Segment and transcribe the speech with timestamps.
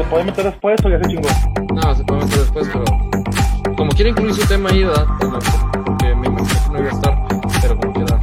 [0.00, 1.28] ¿Se puede meter después o ya se chingó?
[1.74, 2.84] No, se puede meter después, pero
[3.76, 5.04] como quiere incluir su tema ahí, ¿verdad?
[5.84, 7.18] Porque me imagino que no iba a estar,
[7.60, 8.18] pero como quiera.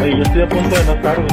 [0.00, 1.28] Oye, yo estoy a punto de no estar, güey.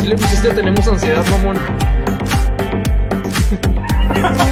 [0.00, 1.56] Si le pusiste tenemos ansiedad, mamón.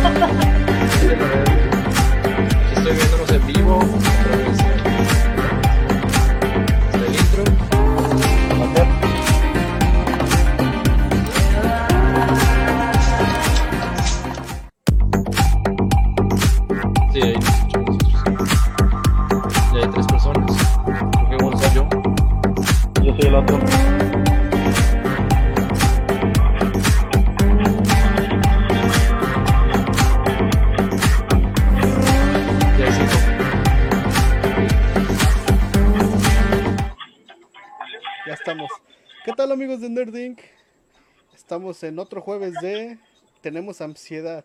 [39.71, 40.41] amigos de Nerd Inc?
[41.33, 42.99] Estamos en otro jueves de
[43.41, 44.45] Tenemos ansiedad.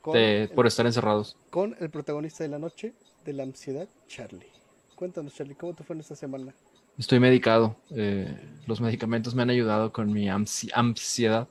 [0.00, 1.36] Con, De- el, por estar encerrados.
[1.50, 2.92] con el protagonista de la noche
[3.24, 4.50] de la ansiedad, Charlie.
[4.96, 6.52] Cuéntanos, Charlie, ¿cómo te fue en esta semana?
[6.98, 7.76] Estoy medicado.
[7.90, 11.46] eh, los medicamentos me han ayudado con mi ansi- ansiedad.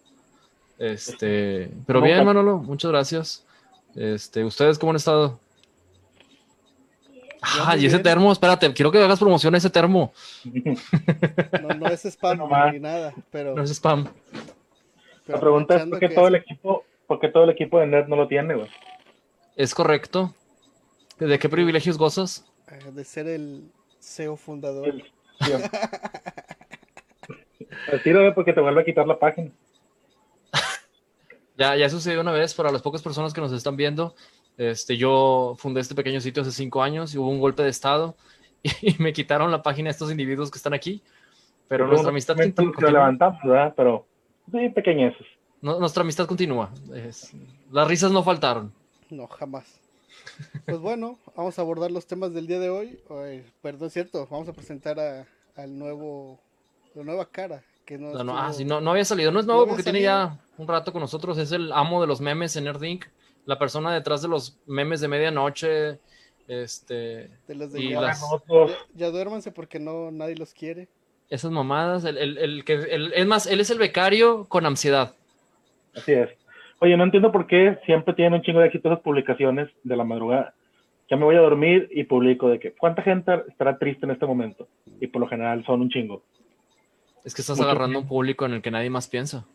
[0.77, 3.45] Este, pero bien, Manolo, muchas gracias.
[3.95, 5.39] Este, ¿ustedes cómo han estado?
[7.41, 8.03] Ah, y ese bien.
[8.03, 10.13] termo, espérate, quiero que hagas promoción a ese termo.
[11.61, 14.07] No, no es spam No ni nada, pero, No es spam.
[15.25, 17.87] pero La pregunta es por qué todo el equipo, por qué todo el equipo de
[17.87, 18.69] Nerd no lo tiene, güey.
[19.55, 20.33] Es correcto.
[21.19, 22.45] ¿De qué privilegios gozas?
[22.67, 24.87] eh, de ser el CEO fundador.
[24.87, 25.03] El-.
[27.87, 29.51] Retírame porque te vuelve a quitar la página.
[31.57, 34.15] Ya, ya sucedió una vez para las pocas personas que nos están viendo.
[34.61, 38.15] Este, yo fundé este pequeño sitio hace cinco años y hubo un golpe de estado
[38.81, 41.01] y, me quitaron la página a estos individuos que están aquí.
[41.67, 43.73] Pero nuestra amistad, continúa- lo levantamos, ¿verdad?
[43.75, 44.05] Pero
[44.51, 45.25] sí, pequeñeces.
[45.61, 46.69] no- nuestra amistad continúa.
[46.93, 47.31] Es-
[47.71, 48.71] las risas no faltaron.
[49.09, 49.79] No, jamás.
[50.65, 52.99] Pues bueno, vamos a abordar los temas del día de hoy.
[53.09, 56.39] Ay, perdón, es cierto, vamos a presentar a- al nuevo,
[56.93, 57.63] la nueva cara.
[57.83, 59.31] Que no, No, no, ah, sí, no, no había salido.
[59.31, 61.39] No es nuevo porque tiene ya un rato con nosotros.
[61.39, 63.05] Es el amo de los memes en Nerd Inc.
[63.45, 65.99] La persona detrás de los memes de medianoche.
[66.47, 68.19] Este, de los de y ya, las-
[68.49, 70.87] ya, ya duérmanse porque no nadie los quiere.
[71.29, 72.03] esas mamadas.
[72.03, 75.15] El, el- el que, el- es más, él es el becario con ansiedad.
[75.95, 76.29] así es.
[76.79, 80.03] Oye, no entiendo por qué siempre tienen un chingo de éxito esas publicaciones de la
[80.03, 80.53] madrugada.
[81.09, 84.25] Ya me voy a dormir y publico de que cuánta gente estará triste en este
[84.25, 84.67] momento.
[84.99, 86.23] Y por lo general son un chingo.
[87.23, 89.45] Es que estás Mucho agarrando un público en el que nadie más piensa.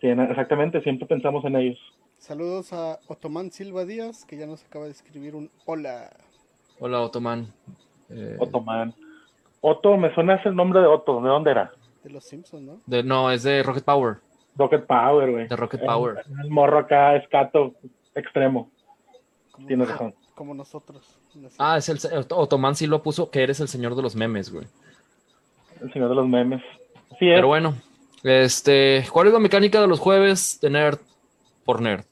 [0.00, 1.78] Sí, exactamente, siempre pensamos en ellos.
[2.18, 6.10] Saludos a Otomán Silva Díaz, que ya nos acaba de escribir un hola.
[6.80, 7.52] Hola, Otoman.
[8.10, 8.94] Eh, Otto, man.
[9.60, 11.20] Otto, me suena ese el nombre de Otto.
[11.20, 11.72] ¿De dónde era?
[12.02, 12.80] De los Simpsons, ¿no?
[12.86, 14.16] de- no, es de Rocket Power.
[14.56, 15.48] Rocket Power, güey.
[15.48, 16.24] De Rocket El- Power.
[16.42, 17.74] El, morro acá, escato,
[18.14, 18.70] extremo.
[19.52, 20.14] Como, Tienes razón.
[20.34, 21.18] como nosotros.
[21.58, 21.98] Ah, es el
[22.30, 24.66] Otoman sí lo puso que eres el señor de los memes, güey.
[25.80, 26.62] El señor de los memes.
[27.18, 27.34] Sí, es.
[27.36, 27.74] Pero bueno,
[28.22, 30.98] este, ¿cuál es la mecánica de los jueves de Nerd
[31.66, 32.04] por Nerd?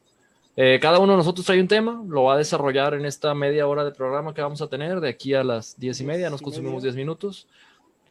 [0.57, 3.67] Eh, cada uno de nosotros trae un tema, lo va a desarrollar en esta media
[3.67, 6.43] hora de programa que vamos a tener, de aquí a las diez y media, nos
[6.43, 7.49] consumimos diez minutos.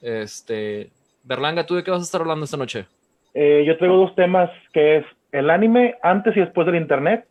[0.01, 0.89] Este,
[1.23, 2.85] Berlanga, ¿tú de qué vas a estar hablando esta noche?
[3.33, 7.25] Eh, yo traigo dos temas, que es el anime antes y después del internet,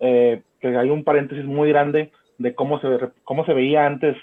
[0.00, 2.88] eh, que hay un paréntesis muy grande de cómo se,
[3.24, 4.16] cómo se veía antes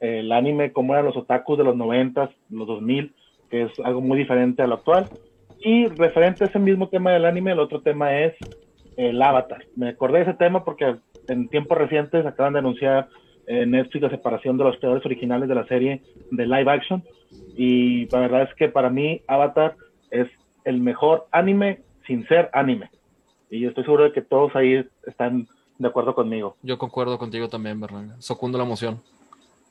[0.00, 3.14] eh, el anime, cómo eran los otakus de los 90, los 2000,
[3.50, 5.08] que es algo muy diferente a lo actual.
[5.60, 8.34] Y referente a ese mismo tema del anime, el otro tema es
[8.96, 9.64] el avatar.
[9.76, 10.96] Me acordé de ese tema porque
[11.28, 13.08] en tiempos recientes acaban de anunciar
[13.46, 17.02] en Netflix la separación de los creadores originales de la serie de live action.
[17.56, 19.76] Y la verdad es que para mí Avatar
[20.10, 20.28] es
[20.64, 22.90] el mejor anime sin ser anime.
[23.50, 25.46] Y yo estoy seguro de que todos ahí están
[25.78, 26.56] de acuerdo conmigo.
[26.62, 28.16] Yo concuerdo contigo también, Berlanga.
[28.18, 29.02] Socundo la emoción.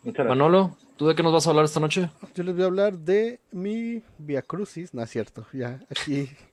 [0.03, 0.37] Muchas gracias.
[0.37, 2.09] Manolo, ¿tú de qué nos vas a hablar esta noche?
[2.35, 4.93] Yo les voy a hablar de mi Via Crucis.
[4.93, 6.29] No es cierto, ya aquí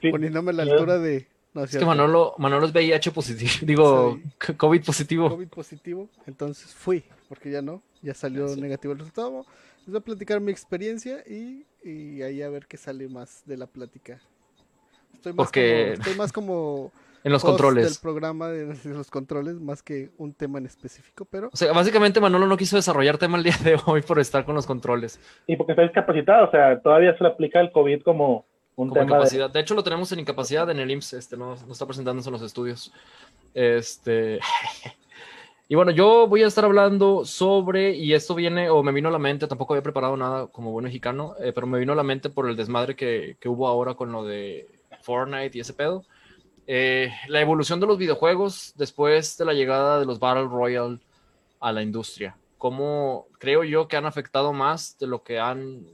[0.00, 1.26] Sí, poniéndome a la altura de.
[1.52, 1.84] No es Es que.
[1.84, 4.18] Manolo, Manolo es VIH positivo, digo,
[4.56, 5.28] COVID positivo.
[5.30, 8.60] COVID positivo, entonces fui, porque ya no, ya salió Sí.
[8.60, 9.44] negativo el resultado.
[9.80, 13.56] Les voy a platicar mi experiencia y, y ahí a ver qué sale más de
[13.56, 14.20] la plática.
[15.14, 16.92] Estoy más, Porque- como, estoy más como
[17.24, 17.84] En los controles.
[17.84, 21.70] del programa de, de los controles, más que un tema en específico, pero O sea,
[21.72, 25.20] básicamente Manolo no quiso desarrollar tema el día de hoy por estar con los controles.
[25.46, 28.46] Y porque está discapacitado, o sea, todavía se le aplica el COVID como
[28.82, 29.12] un Como tema de...
[29.12, 29.50] incapacidad.
[29.50, 29.60] De...
[29.60, 32.42] hecho, lo tenemos en incapacidad en el IMSS, este, no, no está presentándose en los
[32.42, 32.92] estudios.
[33.54, 34.40] Este.
[35.72, 39.12] Y bueno, yo voy a estar hablando sobre, y esto viene, o me vino a
[39.12, 42.02] la mente, tampoco había preparado nada como buen mexicano, eh, pero me vino a la
[42.02, 44.68] mente por el desmadre que, que, hubo ahora con lo de
[45.02, 46.04] Fortnite y ese pedo.
[46.66, 50.98] Eh, la evolución de los videojuegos después de la llegada de los Battle Royale
[51.60, 52.36] a la industria.
[52.58, 55.86] Cómo creo yo que han afectado más de lo que han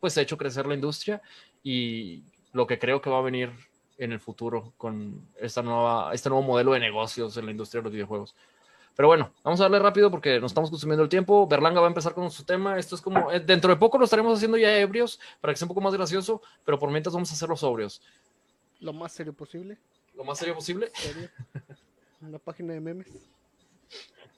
[0.00, 1.20] pues hecho crecer la industria
[1.64, 2.22] y
[2.52, 3.50] lo que creo que va a venir
[3.98, 7.84] en el futuro con esta nueva, este nuevo modelo de negocios en la industria de
[7.84, 8.36] los videojuegos.
[8.94, 11.48] Pero bueno, vamos a darle rápido porque nos estamos consumiendo el tiempo.
[11.48, 12.78] Berlanga va a empezar con su tema.
[12.78, 15.66] Esto es como, eh, dentro de poco lo estaremos haciendo ya ebrios para que sea
[15.66, 18.00] un poco más gracioso, pero por mientras vamos a hacerlo sobrios.
[18.78, 19.78] Lo más serio posible.
[20.14, 20.90] Lo más serio posible.
[20.94, 21.28] Serio.
[22.20, 23.28] Una página de memes.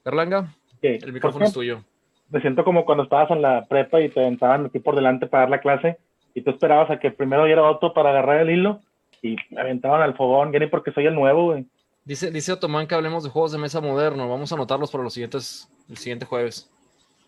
[0.05, 0.99] Berlanga, Okay.
[1.02, 1.82] el micrófono es tuyo.
[2.28, 5.43] Me siento como cuando estabas en la prepa y te aventaban aquí por delante para
[5.44, 5.99] dar la clase
[6.37, 8.81] y tú esperabas a que primero diera otro para agarrar el hilo
[9.23, 11.67] y me aventaban al fogón, ya ni porque soy el nuevo, güey.
[12.05, 14.29] Dice, dice Otomán que hablemos de juegos de mesa moderno.
[14.29, 16.71] Vamos a anotarlos para los siguientes, el siguiente jueves.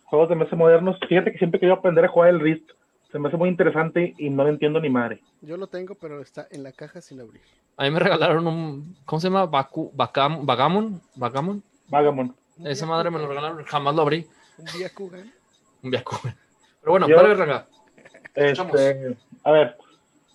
[0.05, 0.97] Juegos de mesa modernos.
[1.09, 2.69] Fíjate que siempre quería aprender a jugar el Rift.
[3.11, 5.19] Se me hace muy interesante y no lo entiendo ni madre.
[5.41, 7.41] Yo lo tengo, pero está en la caja sin abrir.
[7.77, 9.47] A mí me regalaron un, ¿cómo se llama?
[9.47, 11.63] Baku, Bacam, Bagamon, Bagamon.
[11.87, 12.35] Vagamon.
[12.63, 14.27] Esa madre me lo regalaron, jamás lo abrí.
[14.59, 15.33] Un Byakugan.
[15.81, 16.35] Un Byakugan.
[16.81, 17.67] Pero bueno, Yo- dale, Berlanga.
[18.35, 19.75] Este, a ver,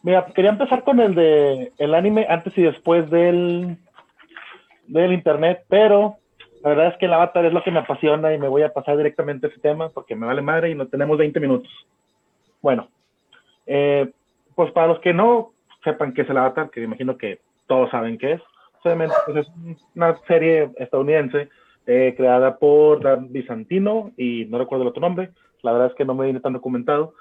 [0.03, 3.77] mira, quería empezar con el de el anime antes y después del
[4.87, 6.17] del internet, pero
[6.63, 8.73] la verdad es que el avatar es lo que me apasiona y me voy a
[8.73, 11.71] pasar directamente a ese tema porque me vale madre y no tenemos 20 minutos.
[12.63, 12.89] Bueno,
[13.67, 14.11] eh,
[14.55, 15.53] pues para los que no
[15.83, 18.43] sepan qué es el avatar, que imagino que todos saben qué es,
[18.83, 19.53] obviamente pues es
[19.95, 21.49] una serie estadounidense
[21.87, 25.31] eh, creada por Dan Bizantino y no recuerdo el otro nombre,
[25.63, 27.15] la verdad es que no me viene tan documentado,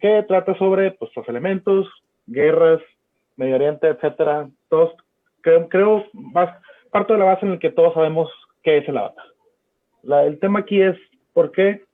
[0.00, 1.86] que trata sobre pues, los elementos,
[2.26, 2.80] guerras,
[3.36, 4.48] Medio Oriente, etcétera.
[4.68, 4.92] Todos,
[5.42, 6.50] creo, creo más,
[6.90, 8.30] parto de la base en el que todos sabemos
[8.62, 9.24] qué es el avatar.
[10.02, 10.96] La- el tema aquí es,
[11.32, 11.84] ¿por qué?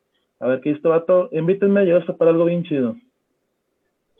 [0.40, 1.28] A ver, ¿qué esto vato?
[1.32, 2.96] Invítenme, yo esto para algo bien chido.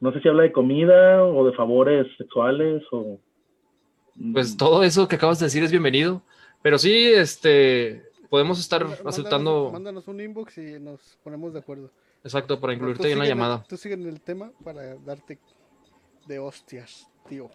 [0.01, 3.19] No sé si habla de comida o de favores sexuales o...
[4.33, 6.23] Pues todo eso que acabas de decir es bienvenido.
[6.61, 11.61] Pero sí, este, podemos estar Manda- aceptando, Mándanos, mándanos un inbox y nos ponemos de
[11.61, 11.91] acuerdo.
[12.25, 13.65] Exacto, para incluirte ahí en la llamada.
[13.69, 15.39] Tú sigue en el tema para darte
[16.27, 17.51] de hostias, tío.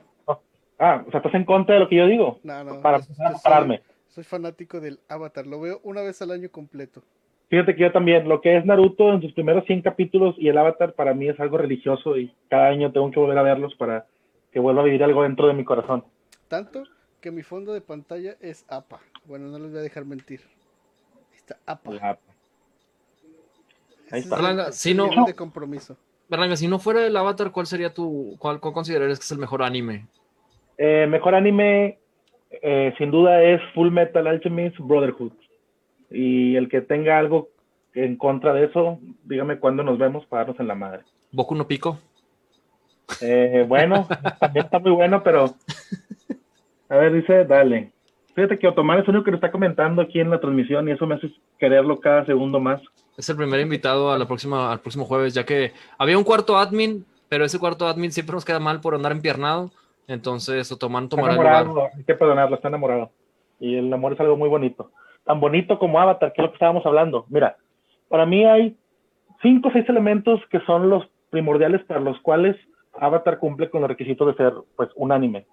[0.80, 2.40] Ah, o sea, ¿estás en contra de lo que yo digo?
[2.44, 2.82] No, no.
[2.82, 3.82] Para yo- yo empezar a soy- pararme.
[4.10, 5.48] Soy fanático del Avatar.
[5.48, 7.02] Lo veo una vez al año completo.
[7.50, 10.58] Fíjate que yo también, lo que es Naruto en sus primeros 100 capítulos y el
[10.58, 14.06] Avatar para mí es algo religioso y cada año tengo que volver a verlos para
[14.52, 16.04] que vuelva a vivir algo dentro de mi corazón.
[16.48, 16.84] Tanto
[17.22, 19.00] que mi fondo de pantalla es APA.
[19.26, 20.42] Bueno, no les voy a dejar mentir.
[21.32, 21.92] Ahí está APA.
[21.92, 22.20] La-
[24.12, 24.36] Ahí está.
[24.36, 25.98] Berlanga, si no- nivel de compromiso.
[26.30, 29.38] Berlanga, si no fuera el Avatar, ¿cuál sería tu, cuál, cuál considerarías que es el
[29.38, 30.08] mejor anime?
[30.78, 32.00] Eh, mejor anime,
[32.62, 35.32] eh, sin duda, es Full Metal Alchemist Brotherhood.
[36.12, 37.50] Y el que tenga algo
[37.94, 41.02] en contra de eso, dígame cuándo nos vemos para darnos en la madre.
[41.32, 41.98] Boku no Pico.
[43.22, 44.08] Eh, bueno,
[44.40, 45.56] también está muy bueno, pero.
[46.90, 47.92] A ver, dice, dale.
[48.36, 50.92] Fíjate que Otomar es el único que lo está comentando aquí en la transmisión y
[50.92, 52.82] eso me hace quererlo cada segundo más.
[53.18, 56.58] Es el primer invitado a la próxima, al próximo jueves, ya que había un cuarto
[56.58, 59.72] admin, pero ese cuarto admin siempre nos queda mal por andar empiernado.
[60.08, 61.62] Entonces, Otomán Está tomará el lugar.
[61.64, 63.12] enamorado, hay que perdonarlo, está enamorado.
[63.60, 64.92] Y el amor es algo muy bonito.
[65.26, 67.26] Tan bonito como Avatar, que es lo que estábamos hablando.
[67.30, 67.58] Mira,
[68.08, 68.78] para mí hay
[69.42, 72.56] cinco o seis elementos que son los primordiales para los cuales
[72.94, 75.46] Avatar cumple con los requisitos de ser pues un anime,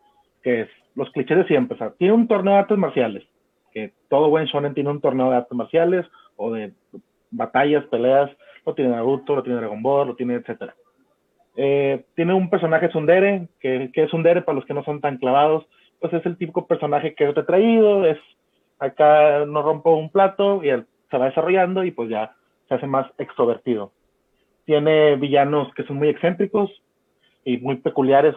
[0.43, 1.77] que es los clichés de siempre.
[1.77, 3.25] O sea, tiene un torneo de artes marciales,
[3.73, 6.73] que todo buen shonen tiene un torneo de artes marciales o de
[7.37, 8.31] batallas, peleas,
[8.65, 10.75] lo tiene Naruto, lo tiene Dragon Ball, lo tiene etcétera.
[11.57, 15.19] Eh, tiene un personaje Sundere, que, que es Sundere para los que no son tan
[15.19, 15.67] clavados,
[16.01, 18.19] pues es el típico personaje que es retraído, es
[18.79, 22.35] acá no rompo un plato y él se va desarrollando y pues ya
[22.69, 23.93] se hace más extrovertido.
[24.65, 26.71] Tiene villanos que son muy excéntricos
[27.45, 28.35] y muy peculiares,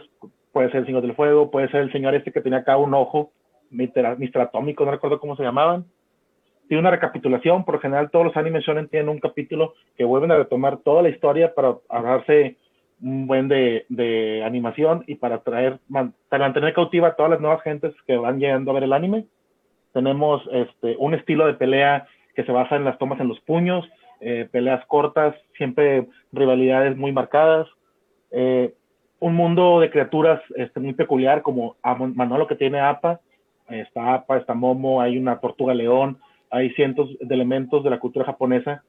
[0.51, 2.94] puede ser el Señor del Fuego, puede ser el señor este que tenía acá un
[2.94, 3.32] ojo.
[3.70, 4.39] Mr.
[4.39, 5.86] Atómico, no recuerdo cómo se llamaban.
[6.68, 10.38] Tiene una recapitulación, por general todos los animes shonen tienen un capítulo que vuelven a
[10.38, 12.58] retomar toda la historia para ahorrarse
[13.02, 17.62] un buen de, de animación y para traer, para mantener cautiva a todas las nuevas
[17.62, 19.26] gentes que van llegando a ver el anime.
[19.94, 23.88] Tenemos este, un estilo de pelea que se basa en las tomas en los puños,
[24.20, 27.68] eh, peleas cortas, siempre rivalidades muy marcadas,
[28.32, 28.74] eh,
[29.20, 33.20] un mundo de criaturas este, muy peculiar como Manolo que tiene APA,
[33.70, 38.25] está APA, está Momo, hay una tortuga león, hay cientos de elementos de la cultura
[38.25, 38.84] japonesa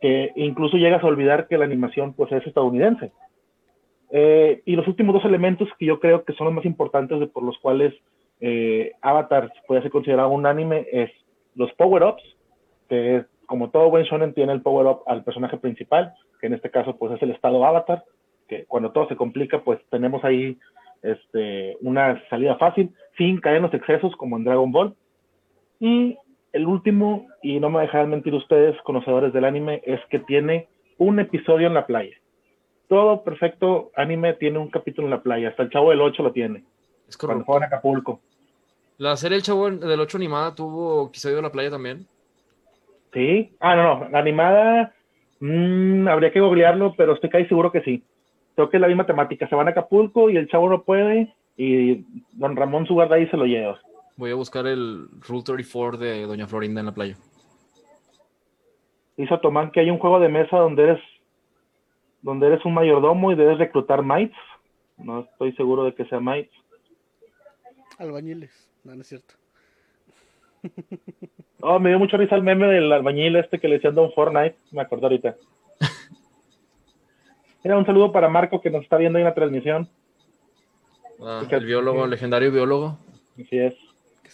[0.00, 3.12] que incluso llegas a olvidar que la animación pues es estadounidense.
[4.10, 7.26] Eh, y los últimos dos elementos que yo creo que son los más importantes de
[7.26, 7.94] por los cuales
[8.40, 11.10] eh, Avatar puede ser considerado un anime es
[11.54, 12.22] los power-ups,
[12.88, 16.96] que como todo buen shonen tiene el power-up al personaje principal, que en este caso
[16.96, 18.04] pues es el estado avatar,
[18.48, 20.58] que cuando todo se complica pues tenemos ahí
[21.02, 24.94] este, una salida fácil, sin caer en los excesos como en Dragon Ball.
[25.80, 26.16] Y
[26.56, 31.20] el último, y no me dejarán mentir ustedes, conocedores del anime, es que tiene un
[31.20, 32.16] episodio en la playa.
[32.88, 36.32] Todo perfecto anime tiene un capítulo en la playa, hasta el Chavo del 8 lo
[36.32, 36.64] tiene.
[37.08, 37.52] Es Cuando correcto.
[37.52, 38.20] juega en Acapulco.
[38.98, 42.06] La serie El Chavo del 8 animada tuvo episodio de la playa también.
[43.12, 43.50] Sí.
[43.60, 44.08] Ah, no, no.
[44.08, 44.94] La animada,
[45.40, 48.02] mm, habría que googlearlo, pero estoy casi seguro que sí.
[48.54, 49.46] Creo que es la misma temática.
[49.48, 53.26] Se van a Acapulco y el chavo no puede y don Ramón su guarda ahí
[53.28, 53.78] se lo lleva.
[54.16, 57.16] Voy a buscar el Rule 34 de Doña Florinda en la playa.
[59.18, 61.00] Hizo Tomán que hay un juego de mesa donde eres
[62.22, 64.36] donde eres un mayordomo y debes reclutar mites.
[64.96, 66.52] No estoy seguro de que sea mites.
[67.98, 68.70] Albañiles.
[68.84, 69.34] No, no es cierto.
[71.62, 74.56] Oh, me dio mucho risa el meme del albañil este que le decían Don Fortnite.
[74.72, 75.36] Me acuerdo ahorita.
[77.64, 79.88] Mira, un saludo para Marco que nos está viendo ahí en la transmisión.
[81.20, 82.98] Ah, el biólogo, el legendario biólogo.
[83.40, 83.74] Así es.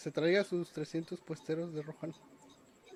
[0.03, 2.13] Se traiga sus 300 puesteros de Rohan.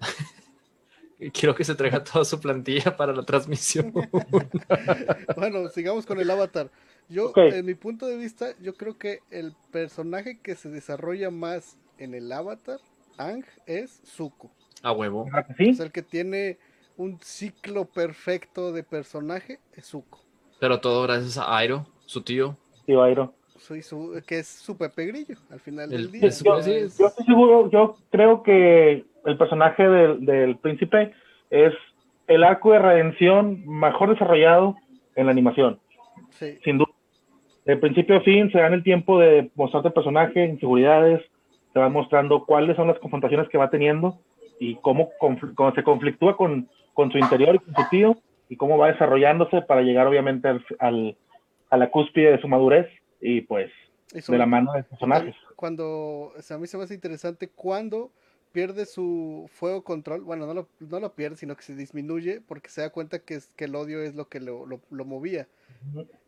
[1.34, 3.94] Quiero que se traiga toda su plantilla para la transmisión.
[5.38, 6.70] Bueno, sigamos con el avatar.
[7.08, 7.38] Yo, Ok.
[7.38, 12.14] en mi punto de vista, yo creo que el personaje que se desarrolla más en
[12.14, 12.80] el avatar,
[13.18, 14.52] Ang, es Zuko.
[14.84, 15.26] A huevo.
[15.32, 15.74] ¿Verdad que O sí?
[15.76, 16.60] sea, el que tiene
[16.98, 20.20] un ciclo perfecto de personaje es Zuko.
[20.60, 22.58] Pero todo gracias a Airo, su tío.
[22.86, 23.34] Tío Airo.
[23.58, 26.28] Soy su, que es su Pepe Grillo al final El- del día.
[26.28, 31.12] es- Yo, estoy seguro, yo creo que el personaje del, del príncipe
[31.50, 31.74] es
[32.28, 34.76] el arco de redención mejor desarrollado
[35.16, 35.80] en la animación,
[36.32, 36.90] Sí, sin duda.
[37.66, 41.22] De principio a fin se dan el tiempo de mostrarte el personaje, inseguridades,
[41.74, 44.20] te van mostrando cuáles son las confrontaciones que va teniendo
[44.60, 48.18] y cómo, confl- cómo se conflictúa con, con su interior y con su tío
[48.50, 51.18] y cómo va desarrollándose para llegar obviamente al, al-
[51.70, 52.88] a la cúspide de su madurez
[53.22, 53.72] y pues
[54.12, 55.36] de la mano de personajes.
[55.56, 58.12] cuando o sea, a mí se me hace interesante cuando
[58.54, 62.70] pierde su fuego control, bueno, no lo, no lo pierde, sino que se disminuye porque
[62.70, 65.48] se da cuenta que, es- que el odio es lo que lo, lo- lo movía.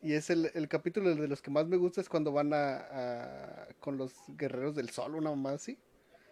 [0.04, 2.78] Y es el, el capítulo de los que más me gusta es cuando van a,
[2.78, 5.78] a- con los guerreros del sol, una mamá así,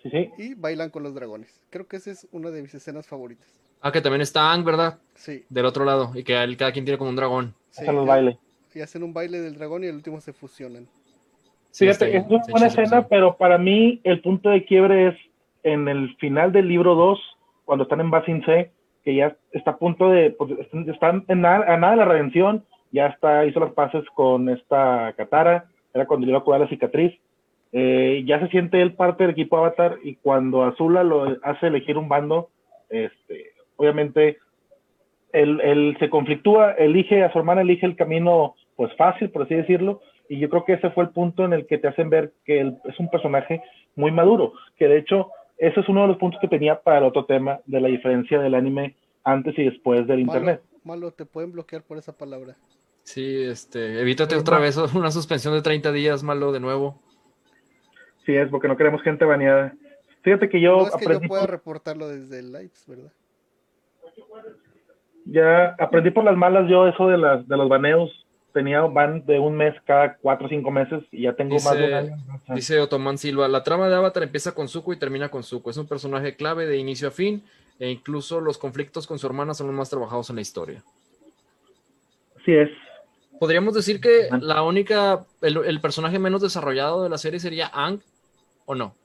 [0.04, 0.30] Sí, sí.
[0.38, 1.60] y bailan con los dragones.
[1.72, 3.48] Creo que esa es una de mis escenas favoritas.
[3.82, 5.00] Ah, que también está Ang, ¿verdad?
[5.16, 6.12] Sí, Del otro lado.
[6.14, 7.56] Y que él, cada quien tiene como un dragón.
[7.72, 7.86] sí.
[7.86, 8.38] los bailes.
[8.78, 10.86] Y hacen un baile del dragón y al último se fusionan.
[11.72, 15.16] Sí, está- es una buena escena, pero para mí el punto de quiebre es
[15.64, 17.20] en el final del libro 2,
[17.66, 18.70] cuando están en Basin C,
[19.04, 20.52] que ya está a punto de, pues,
[20.88, 25.12] están- en nada, a nada de la redención, ya está, hizo las paces con esta
[25.18, 27.18] Katara, era cuando le iba a cuidar la cicatriz,
[27.72, 31.98] eh, ya se siente él parte del equipo Avatar y cuando Azula lo hace elegir
[31.98, 32.50] un bando,
[32.90, 34.38] este, obviamente
[35.34, 39.56] él, él se conflictúa, elige a su hermana, elige el camino pues fácil, por así
[39.56, 42.32] decirlo, y yo creo que ese fue el punto en el que te hacen ver
[42.46, 43.62] que él es un personaje
[43.96, 47.04] muy maduro, que de hecho ese es uno de los puntos que tenía para el
[47.04, 50.62] otro tema de la diferencia del anime antes y después del Malo, internet.
[50.84, 52.56] malo, te pueden bloquear por esa palabra.
[53.04, 57.02] Sí, este, evítate otra vez una suspensión de 30 días, malo, de nuevo.
[58.26, 59.74] Sí, es porque no queremos gente baneada.
[60.22, 63.12] Fíjate que yo no es que yo aprendí, pueda por, reportarlo desde el ¿verdad?
[65.26, 68.27] ya aprendí por las malas yo eso de las de los baneos.
[68.54, 71.86] Tenía van de un mes cada cuatro o cinco meses y ya tengo más de
[71.86, 72.18] un año.
[72.56, 75.70] Dice Otomán Silva, la trama de Avatar empieza con Zuko y termina con Zuko.
[75.70, 77.44] Es un personaje clave de inicio a fin
[77.80, 80.84] e incluso los conflictos con su hermana son los más trabajados en la historia.
[82.42, 82.70] Así es.
[83.40, 88.00] ¿Podríamos decir que la única, el, el personaje menos desarrollado de la serie sería Ang
[88.66, 88.96] o no?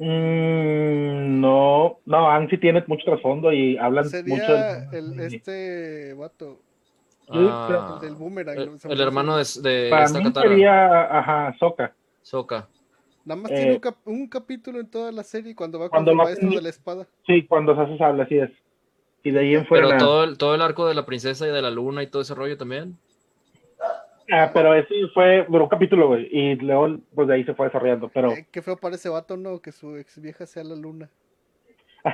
[0.00, 6.14] Mm, no, no, Ang sí tiene mucho trasfondo y hablan mucho Sería del- el, este
[6.14, 6.60] vato,
[7.30, 8.78] Ah, el del boomerang.
[8.88, 11.94] el, hermano de, de Para esta mí Katara, sería, ajá, Soka.
[12.22, 12.68] Sokka.
[13.24, 16.10] Nada más eh, tiene un, cap- un capítulo en toda la serie cuando va cuando
[16.12, 17.06] con el va maestro con- de la espada.
[17.26, 18.50] Sí, cuando se hace sable, así es.
[19.22, 19.86] Y de ahí en fuera.
[19.88, 22.22] Pero todo el, todo el arco de la princesa y de la luna y todo
[22.22, 22.96] ese rollo también.
[24.30, 26.28] Ah, pero ese fue, duró un capítulo, güey.
[26.30, 28.08] Y luego, pues de ahí se fue desarrollando.
[28.08, 29.60] Pero Eh, qué feo para ese vato, ¿no?
[29.60, 31.08] Que su ex vieja sea la luna.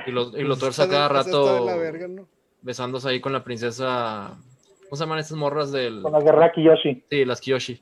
[0.07, 2.27] Y lo, y lo tuerza cada rato la verga, ¿no?
[2.61, 4.37] besándose ahí con la princesa.
[4.95, 6.03] ¿Cómo se llaman estas morras del...?
[6.03, 7.81] con la guerra Kiyoshi, Sí, las Kiyoshi.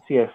[0.00, 0.30] así es.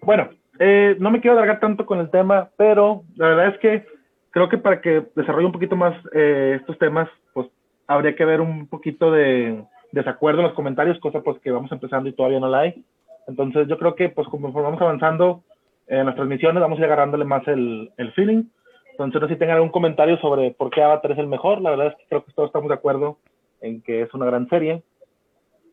[0.00, 3.86] Bueno, eh, no me quiero alargar tanto con el tema, pero la verdad es que
[4.30, 7.46] creo que para que desarrolle un poquito más eh, estos temas, pues
[7.86, 9.62] habría que ver un poquito de
[9.92, 12.84] desacuerdo en los comentarios, cosa pues que vamos empezando y todavía no la hay.
[13.28, 15.44] Entonces yo creo que pues como vamos avanzando
[15.86, 18.42] en las transmisiones, vamos a ir agarrándole más el, el feeling.
[18.90, 21.60] Entonces, no sé si tengan algún comentario sobre por qué Avatar es el mejor.
[21.60, 23.18] La verdad es que creo que todos estamos de acuerdo
[23.60, 24.82] en que es una gran serie.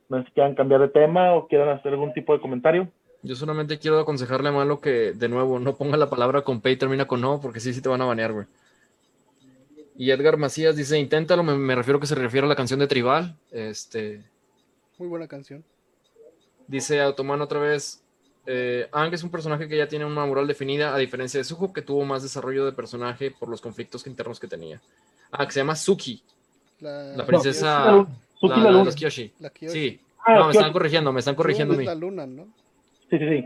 [0.10, 2.90] No sé si quieran cambiar de tema o quieran hacer algún tipo de comentario.
[3.22, 6.72] Yo solamente quiero aconsejarle a Malo que, de nuevo, no ponga la palabra con P
[6.72, 8.46] y termina con no, porque sí, sí te van a banear, güey.
[9.98, 12.88] Y Edgar Macías dice, inténtalo, me, me refiero que se refiere a la canción de
[12.88, 13.36] Tribal.
[13.52, 14.24] Este,
[14.98, 15.64] Muy buena canción.
[16.68, 18.02] Dice Automan otra vez,
[18.46, 21.74] eh, Ang es un personaje que ya tiene una moral definida, a diferencia de Suho,
[21.74, 24.82] que tuvo más desarrollo de personaje por los conflictos internos que tenía.
[25.32, 26.24] Ah, que se llama Suki,
[26.80, 28.08] La, la princesa...
[28.40, 28.84] Suki la- la la- luna.
[28.86, 29.34] los Kyoshi.
[29.40, 29.74] la Kyoshi.
[29.74, 30.02] Sí.
[30.26, 30.58] Ah, No, me Kyoshi.
[30.58, 31.84] están corrigiendo, me están corrigiendo a Suho mí.
[31.86, 32.46] es la luna, ¿no?
[33.10, 33.46] Sí, sí, sí.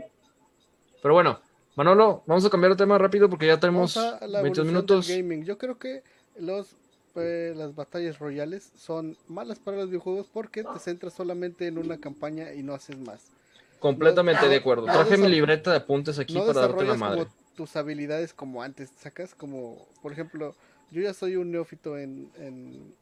[1.02, 1.40] Pero bueno,
[1.76, 4.66] Manolo, vamos a cambiar de tema rápido porque ya tenemos Vamos a la 22 evolución
[4.68, 5.06] minutos.
[5.08, 5.44] del gaming.
[5.44, 6.02] Yo creo que
[6.38, 6.76] los
[7.16, 11.98] eh, las batallas royales son malas para los videojuegos porque te centras solamente en una
[11.98, 13.30] campaña y no haces más.
[13.78, 14.86] Completamente No- de acuerdo.
[14.88, 17.22] no Traje mi libreta de apuntes aquí no para darte la madre.
[17.24, 18.90] como tus habilidades como antes.
[18.98, 20.56] Sacas como, por ejemplo,
[20.90, 22.94] yo ya soy un neófito en en,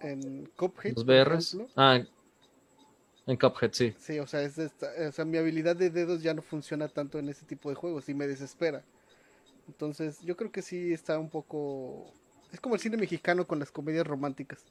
[0.00, 0.94] en Cuphead.
[0.94, 1.54] Los por BRs.
[1.54, 1.72] ejemplo.
[1.76, 2.00] Ah,
[3.26, 3.94] en Cuphead, sí.
[3.98, 7.18] Sí, o sea, es esta- o sea, mi habilidad de dedos ya no funciona tanto
[7.18, 8.82] en ese tipo de juegos y me desespera.
[9.68, 12.12] Entonces, yo creo que sí está un poco...
[12.52, 14.64] Es como el cine mexicano con las comedias románticas.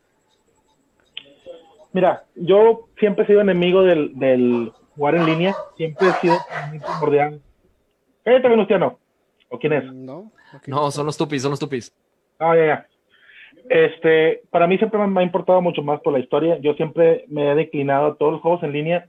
[1.93, 5.55] Mira, yo siempre he sido enemigo del, del jugar en línea.
[5.77, 6.37] Siempre he sido
[6.69, 7.41] muy primordial.
[8.23, 8.99] Cállate, Venustiano.
[9.49, 9.93] ¿O quién es?
[9.93, 10.31] No.
[10.67, 11.91] No, son los tupis, son los tupis.
[12.37, 12.88] Ah, ya, ya.
[13.69, 16.57] Este, para mí siempre me, ha importado mucho más por la historia.
[16.59, 19.07] Yo siempre me he declinado a todos los juegos en línea.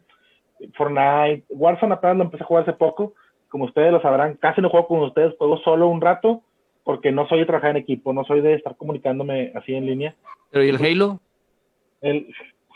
[0.74, 3.14] Fortnite, Warzone apenas lo empecé a jugar hace poco.
[3.48, 6.42] Como ustedes lo sabrán, casi no juego con ustedes, juego solo un rato
[6.84, 10.14] porque no soy de trabajar en equipo, no soy de estar comunicándome así en línea.
[10.50, 11.20] Pero ¿y el Halo?
[12.00, 12.28] El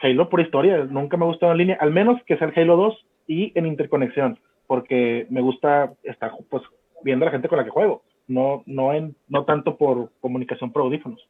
[0.02, 2.76] Halo por historia, nunca me ha gustado en línea, al menos que sea el Halo
[2.76, 6.62] 2 y en interconexión, porque me gusta estar pues
[7.02, 10.72] viendo a la gente con la que juego, no, no, en, no tanto por comunicación
[10.72, 11.26] por audífonos.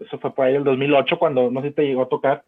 [0.00, 2.42] Eso fue por ahí el 2008 cuando, no sé si te llegó a tocar,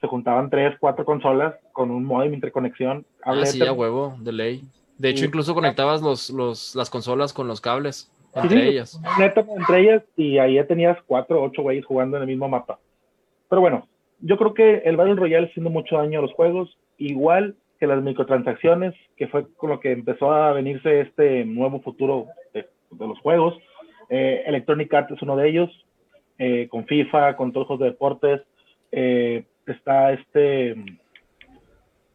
[0.00, 3.04] se juntaban tres, cuatro consolas con un modem de interconexión.
[3.24, 4.62] Ah, sí, a huevo, de ley.
[4.98, 5.26] De hecho, Sí.
[5.26, 9.00] incluso conectabas los, los, las consolas con los cables, Sí, entre sí, ellas.
[9.18, 12.78] neta, entre ellas, y ahí ya tenías cuatro ocho güeyes jugando en el mismo mapa.
[13.48, 13.88] Pero bueno,
[14.20, 18.02] yo creo que el Battle Royale haciendo mucho daño a los juegos, igual que las
[18.02, 23.18] microtransacciones, que fue con lo que empezó a venirse este nuevo futuro de, de los
[23.20, 23.54] juegos.
[24.08, 25.85] Eh, Electronic Arts es uno de ellos,
[26.38, 28.42] eh, con FIFA, con todos los de deportes.
[28.92, 30.76] Eh, está este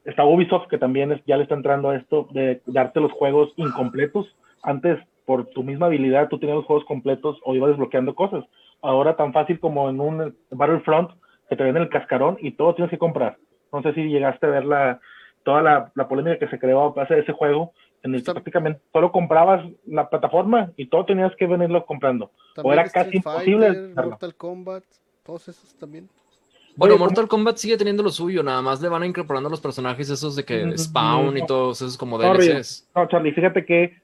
[0.06, 4.36] está Ubisoft que también ya le está entrando a esto de darte los juegos incompletos.
[4.64, 8.44] Antes, por tu misma habilidad, tú tenías los juegos completos o ibas desbloqueando cosas.
[8.82, 11.12] Ahora tan fácil como en un Battlefront
[11.50, 13.38] que te venden el cascarón y todo tienes que comprar.
[13.72, 15.00] No sé si llegaste a ver la,
[15.44, 17.74] toda la, la polémica que se creó a base de ese juego,
[18.04, 22.32] en el que prácticamente solo comprabas la plataforma y todo tenías que venirlo comprando.
[22.56, 24.06] También era Street casi imposible Fighter.
[24.06, 24.84] Mortal Kombat,
[25.24, 26.10] todos esos también.
[26.76, 29.60] Bueno, Oye, ¿cómo- Mortal Kombat sigue teniendo lo suyo, nada más le van incorporando los
[29.62, 31.46] personajes esos de que Spawn y no.
[31.46, 32.18] todos esos como.
[32.18, 32.90] DLCs.
[32.96, 33.98] No, Charlie, fíjate que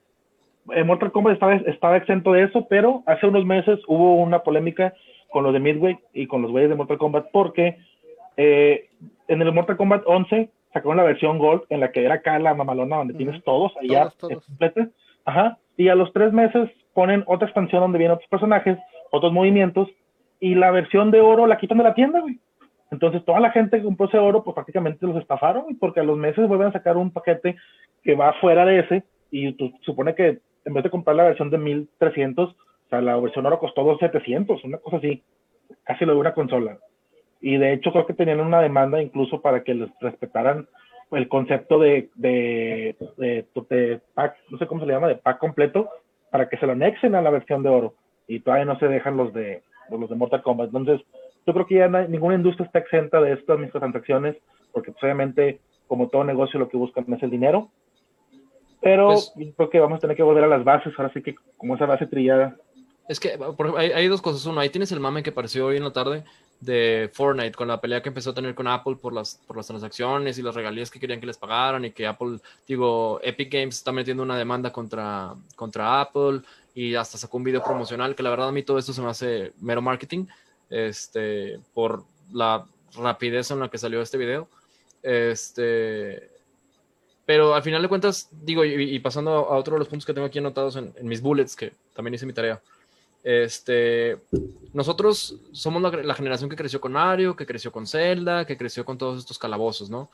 [0.73, 4.93] eh, Mortal Kombat estaba, estaba exento de eso, pero hace unos meses hubo una polémica
[5.31, 7.77] con los de Midway y con los güeyes de Mortal Kombat porque
[8.35, 8.89] eh,
[9.27, 12.53] en el Mortal Kombat 11 sacaron la versión Gold en la que era acá la
[12.53, 14.33] mamalona donde tienes todos allá Todos, todos.
[14.33, 14.87] eh, completa.
[15.25, 15.57] Ajá.
[15.77, 18.77] Y a los tres meses ponen otra expansión donde vienen otros personajes,
[19.11, 19.89] otros movimientos
[20.39, 22.39] y la versión de oro la quitan de la tienda, güey.
[22.91, 26.03] Entonces toda la gente que compró ese oro pues prácticamente los estafaron güey, porque a
[26.03, 27.55] los meses vuelven a sacar un paquete
[28.03, 31.49] que va fuera de ese y tú supone que en vez de comprar la versión
[31.49, 32.55] de 1300, o
[32.89, 35.23] sea, la versión oro costó 2700, una cosa así,
[35.83, 36.77] casi lo de una consola.
[37.41, 40.67] Y de hecho creo que tenían una demanda incluso para que les respetaran
[41.11, 45.37] el concepto de, de, de, de pack, no sé cómo se le llama, de pack
[45.39, 45.89] completo,
[46.31, 47.93] para que se lo anexen a la versión de oro.
[48.27, 50.67] Y todavía no se dejan los de los de Mortal Kombat.
[50.67, 51.05] Entonces,
[51.45, 54.35] yo creo que ya no hay- ninguna industria está exenta de estas microtransacciones,
[54.73, 57.69] porque pues, obviamente, como todo negocio, lo que buscan es el dinero.
[58.81, 61.21] Pero Pues- yo creo que vamos a tener que volver a las bases, ahora sí
[61.21, 62.57] que como esa base trillada.
[63.07, 64.45] Es que por hay, hay dos cosas.
[64.45, 66.25] Uno, ahí tienes el mame que apareció hoy en la tarde
[66.59, 69.67] de Fortnite con la pelea que empezó a tener con Apple por las, por las
[69.67, 73.75] transacciones y las regalías que querían que les pagaran y que Apple, digo, Epic Games
[73.75, 76.41] está metiendo una demanda contra, contra Apple
[76.73, 79.09] y hasta sacó un video promocional que la verdad a mí todo esto se me
[79.09, 80.25] hace mero marketing
[80.69, 82.65] este, por la
[82.95, 84.47] rapidez en la que salió este video.
[85.03, 86.29] Este,
[87.25, 90.27] pero al final de cuentas, digo, y, pasando a otro de los puntos que tengo
[90.27, 92.61] aquí anotados en, en mis bullets, que también hice mi tarea.
[93.23, 94.17] Este,
[94.73, 98.97] nosotros somos la, generación que creció con Mario, que creció con Zelda, que creció con
[98.97, 100.09] todos estos calabozos, ¿no?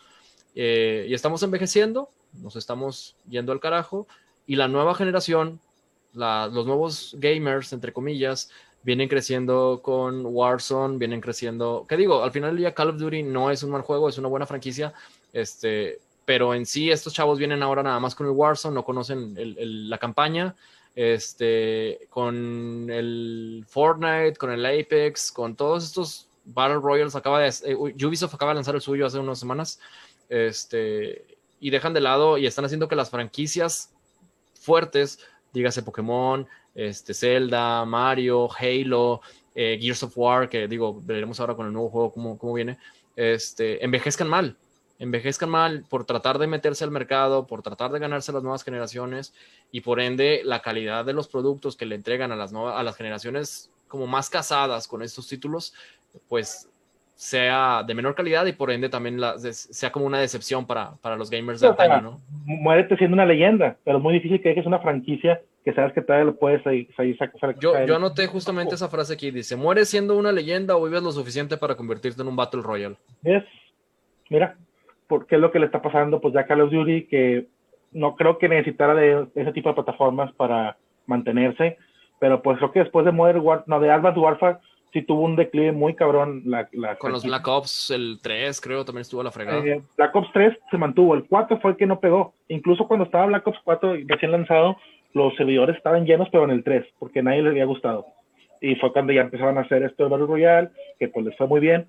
[0.56, 4.08] Eh, y estamos envejeciendo, nos estamos yendo al carajo,
[4.48, 5.60] y la nueva generación
[6.14, 8.50] los nuevos gamers, entre comillas,
[8.84, 12.24] vienen creciendo con Warzone, vienen creciendo, ¿qué digo?
[12.24, 14.46] Al final del día Call of Duty no es un mal juego, es una buena
[14.46, 14.94] franquicia,
[15.32, 19.36] este, pero en sí estos chavos vienen ahora nada más con el Warzone, no conocen
[19.90, 20.56] la campaña,
[20.96, 27.76] este, con el Fortnite, con el Apex, con todos estos Battle Royals, acaba de, eh,
[27.76, 29.80] Ubisoft acaba de lanzar el suyo hace unas semanas,
[30.30, 31.26] este,
[31.60, 33.94] y dejan de lado y están haciendo que las franquicias
[34.54, 35.20] fuertes,
[35.54, 39.22] dígase Pokémon, este, Zelda, Mario, Halo,
[39.56, 42.78] eh, Gears of War, que digo, veremos ahora con el nuevo juego cómo, cómo viene,
[43.16, 44.58] este, envejezcan mal,
[45.00, 49.34] envejezcan mal por tratar de meterse al mercado, por tratar de ganarse las nuevas generaciones
[49.72, 52.84] y por ende la calidad de los productos que le entregan a las, nuevas, a
[52.84, 55.74] las generaciones como más casadas con estos títulos,
[56.30, 56.70] pues
[57.16, 61.16] sea de menor calidad y por ende también la, sea como una decepción para, para
[61.16, 62.22] los gamers de antaño, ¿no?
[62.46, 66.02] Muérete siendo una leyenda, pero es muy difícil que dejes una franquicia que sabes que
[66.02, 66.62] todavía lo puedes
[67.18, 67.58] sacar.
[67.60, 71.12] Yo, yo anoté justamente esa frase aquí, dice, mueres siendo una leyenda o vives lo
[71.12, 72.98] suficiente para convertirte en un Battle Royale.
[73.24, 73.44] Es,
[74.30, 74.58] mira,
[75.14, 77.46] porque es lo que le está pasando pues ya a Call of Duty, que
[77.92, 81.78] no creo que necesitara de, ese tipo de plataformas para mantenerse,
[82.20, 84.58] pero pues creo que después de Modern War, no, de Advanced Warfare,
[84.92, 86.42] sí tuvo un declive muy cabrón.
[86.46, 89.64] La, Con los Black Ops, el 3 creo, también estuvo a la fregada.
[89.64, 92.34] Eh, Black Ops 3 se mantuvo, el 4 fue el que no pegó.
[92.48, 94.78] Incluso cuando estaba Black Ops 4 recién lanzado,
[95.14, 98.08] los servidores estaban llenos, pero en el 3, porque nadie les había gustado.
[98.62, 101.46] Y fue cuando ya empezaron a hacer esto de Battle Royale, que pues les fue
[101.46, 101.86] muy bien.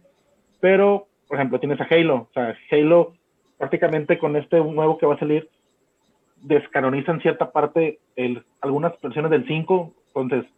[0.61, 2.15] Pero, por ejemplo, tienes a Halo.
[2.15, 3.15] O sea, Halo
[3.59, 5.49] prácticamente con este nuevo que va a salir,
[6.43, 9.93] descanonizan cierta parte, el, algunas versiones del 5.
[10.15, 10.49] Entonces,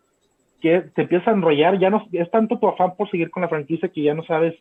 [0.60, 3.48] que te empieza a enrollar, ya no es tanto tu afán por seguir con la
[3.48, 4.54] franquicia que ya no sabes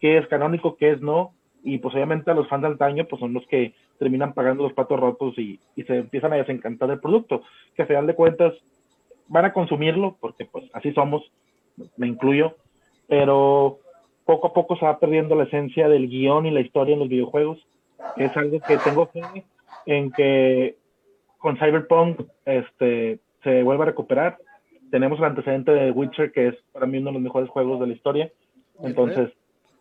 [0.00, 3.20] qué es canónico, qué es no, y pues obviamente a los fans del antaño pues
[3.20, 7.42] son los que terminan pagando los patos rotos y, se empiezan a desencantar del producto,
[7.76, 8.54] que a final de cuentas
[9.26, 11.30] van a consumirlo, porque pues así somos,
[11.98, 12.56] me incluyo,
[13.06, 13.80] pero
[14.28, 17.08] poco a poco se va perdiendo la esencia del guion y la historia en los
[17.08, 17.58] videojuegos,
[18.16, 19.22] es algo que tengo fe
[19.86, 20.76] en que
[21.38, 24.36] con Cyberpunk este, se vuelva a recuperar
[24.90, 27.86] tenemos el antecedente de Witcher, que es para mí uno de los mejores juegos de
[27.86, 28.32] la historia.
[28.82, 29.30] Entonces.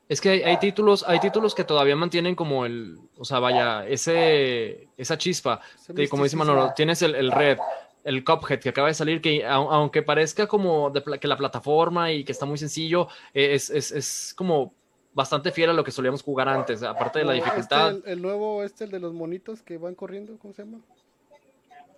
[0.10, 4.88] Es que hay, títulos, hay títulos que todavía mantienen como el, o sea, vaya, ese,
[4.96, 5.60] esa chispa.
[6.10, 7.58] como dice Manolo, tienes el, Red,
[8.08, 12.32] el Cuphead que acaba de salir, que aunque parezca como que la plataforma y que
[12.32, 14.74] está muy sencillo, e, es, es, es como
[15.14, 17.98] bastante fiel a lo que solíamos jugar antes, aparte de la dificultad.
[17.98, 20.80] Este, el, nuevo, este, el de los monitos que van corriendo, ¿cómo se llama?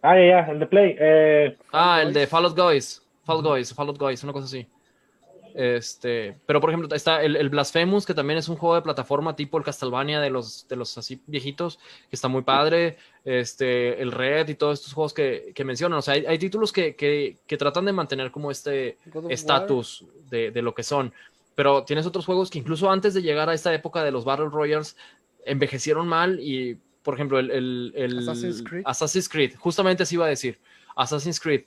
[0.02, 0.96] Ah, ya, ya, el de Play.
[1.00, 3.06] Eh, ah, el de Fallout Guys.
[3.24, 4.68] Fallout Guys, Fallout Guys, una cosa así.
[5.56, 9.36] Este, pero por ejemplo, está el, el, Blasphemous, que también es un juego de plataforma
[9.36, 11.78] tipo el Castlevania de los, de los así viejitos,
[12.10, 12.98] que está muy padre.
[13.26, 16.00] Este, el Red y todos estos juegos que, que mencionan.
[16.00, 18.98] O sea, hay, hay títulos que, que, que, tratan de mantener como este
[19.30, 21.14] estatus de, de, lo que son.
[21.56, 24.50] Pero tienes otros juegos que incluso antes de llegar a esta época de los Battle
[24.50, 24.96] Royals,
[25.46, 28.22] envejecieron mal y por ejemplo, el,
[28.86, 29.56] Assassin's, Creed.
[29.58, 30.60] justamente así iba a decir,
[30.96, 31.64] Assassin's Creed.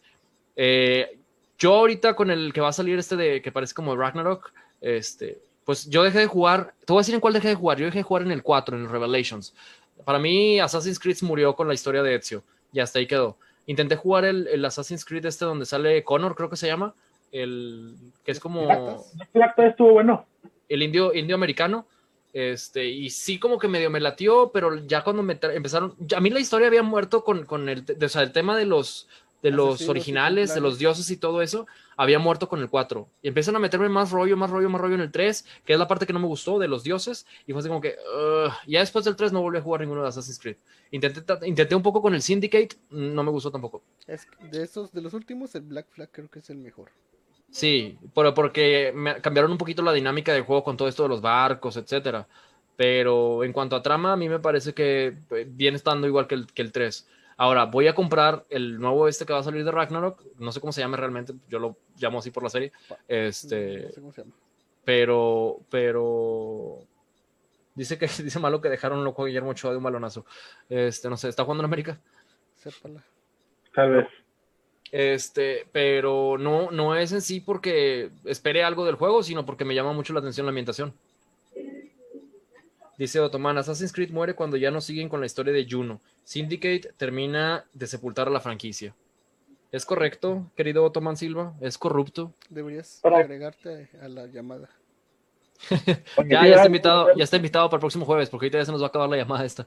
[0.55, 1.19] Eh,
[1.59, 5.41] yo ahorita con el que va a salir este de que parece como Ragnarok, este,
[5.65, 7.87] pues yo dejé de jugar, te voy a decir en cuál dejé de jugar, yo
[7.87, 9.55] dejé de jugar en el 4, en el Revelations.
[10.05, 13.37] Para mí Assassin's Creed murió con la historia de Ezio, y hasta ahí quedó.
[13.67, 16.95] Intenté jugar el, el Assassin's Creed este donde sale Connor, creo que se llama,
[17.31, 18.69] el que es como...
[19.33, 20.27] estuvo bueno.
[20.69, 21.87] El indio, indio americano
[22.33, 26.31] este, y sí, como que medio me latió, pero ya cuando me empezaron, a mí
[26.31, 29.07] la historia había muerto con, con el, o sea, el tema de los,
[29.43, 33.09] de los originales, de los dioses y todo eso, había muerto con el 4.
[33.23, 35.79] Y empiezan a meterme más rollo, más rollo, más rollo en el 3, que es
[35.79, 37.27] la parte que no me gustó de los dioses.
[37.47, 37.97] Y fue así como que,
[38.67, 40.57] ya después del 3 no volví a jugar ninguno de Assassin's Creed.
[40.93, 43.83] Intenté, intenté un poco con el Syndicate, no me gustó tampoco.
[44.07, 46.91] Es, de estos, de los últimos, el Black Flag creo que es el mejor.
[47.51, 51.11] Sí, pero porque me cambiaron un poquito la dinámica del juego con todo esto de
[51.11, 52.27] los barcos, etcétera.
[52.77, 56.35] Pero en cuanto a trama, a mí me parece que eh, viene estando igual que
[56.35, 57.07] el, que el 3.
[57.43, 60.23] Ahora, voy a comprar el nuevo este que va a salir de Ragnarok.
[60.39, 62.71] No sé cómo se llama realmente, yo lo llamo así por la serie.
[63.09, 63.83] Este.
[63.83, 64.37] No sé cómo se llama.
[64.85, 66.79] Pero, pero.
[67.75, 70.25] Dice que dice malo que dejaron loco a Guillermo Ochoa de un balonazo.
[70.69, 72.01] Este, no sé, ¿está jugando en América?
[72.55, 73.05] Sépala.
[73.75, 74.07] Tal vez.
[74.93, 79.75] Este, pero no, no es en sí porque espere algo del juego, sino porque me
[79.75, 80.95] llama mucho la atención la ambientación.
[83.03, 86.01] Dice Otoman, Assassin's Creed muere cuando ya no siguen con la historia de Juno.
[86.23, 88.95] Syndicate termina de sepultar a la franquicia.
[89.73, 91.53] ¿Es correcto, querido Otoman Silva?
[91.61, 92.33] ¿Es corrupto?
[92.49, 94.71] Deberías agregarte a la llamada.
[96.29, 98.71] ya, ya está invitado, ya está invitado para el próximo jueves, porque ahorita ya se
[98.71, 99.67] nos va a acabar la llamada esta.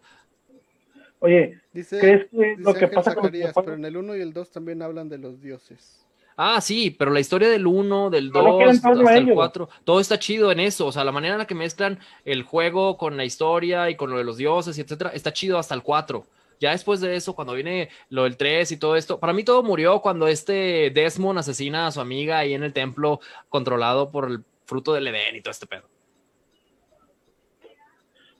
[1.19, 4.15] Oye, Dice, ¿crees que dice lo que Ángel pasa con Zacarías, pero en el 1
[4.15, 6.04] y el 2 también hablan de los dioses.
[6.37, 9.35] Ah, sí, pero la historia del 1, del Solo 2, quieren todo hasta el ello.
[9.35, 10.87] 4, todo está chido en eso.
[10.87, 14.09] O sea, la manera en la que mezclan el juego con la historia y con
[14.09, 16.25] lo de los dioses y etcétera, está chido hasta el 4.
[16.59, 19.63] Ya después de eso, cuando viene lo del 3 y todo esto, para mí todo
[19.63, 23.19] murió cuando este Desmond asesina a su amiga ahí en el templo
[23.49, 25.83] controlado por el fruto del Edén y todo este pedo.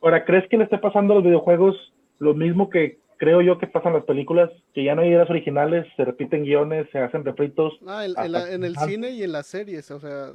[0.01, 1.75] Ahora, ¿crees que le esté pasando a los videojuegos
[2.19, 4.49] lo mismo que creo yo que pasa en las películas?
[4.73, 7.73] Que ya no hay ideas originales, se repiten guiones, se hacen refritos.
[7.87, 10.31] Ah, en, en Hasta la- en el cine y en las series, o sea.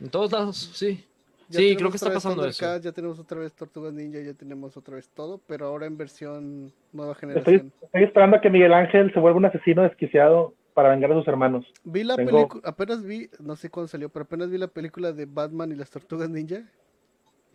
[0.00, 1.04] En todos lados, sí.
[1.48, 2.78] ya Sí, creo que está pasando eso.
[2.80, 6.72] Ya tenemos otra vez Tortugas Ninja, ya tenemos otra vez todo, pero ahora en versión
[6.92, 7.72] nueva generación.
[7.82, 11.28] estoy esperando a que Miguel Ángel se vuelva un asesino desquiciado para vengar a sus
[11.28, 11.64] hermanos.
[11.84, 15.12] Vi la Tengo- película, apenas vi, no sé cuándo salió, pero apenas vi la película
[15.12, 16.62] de Batman y las Tortugas Ninja.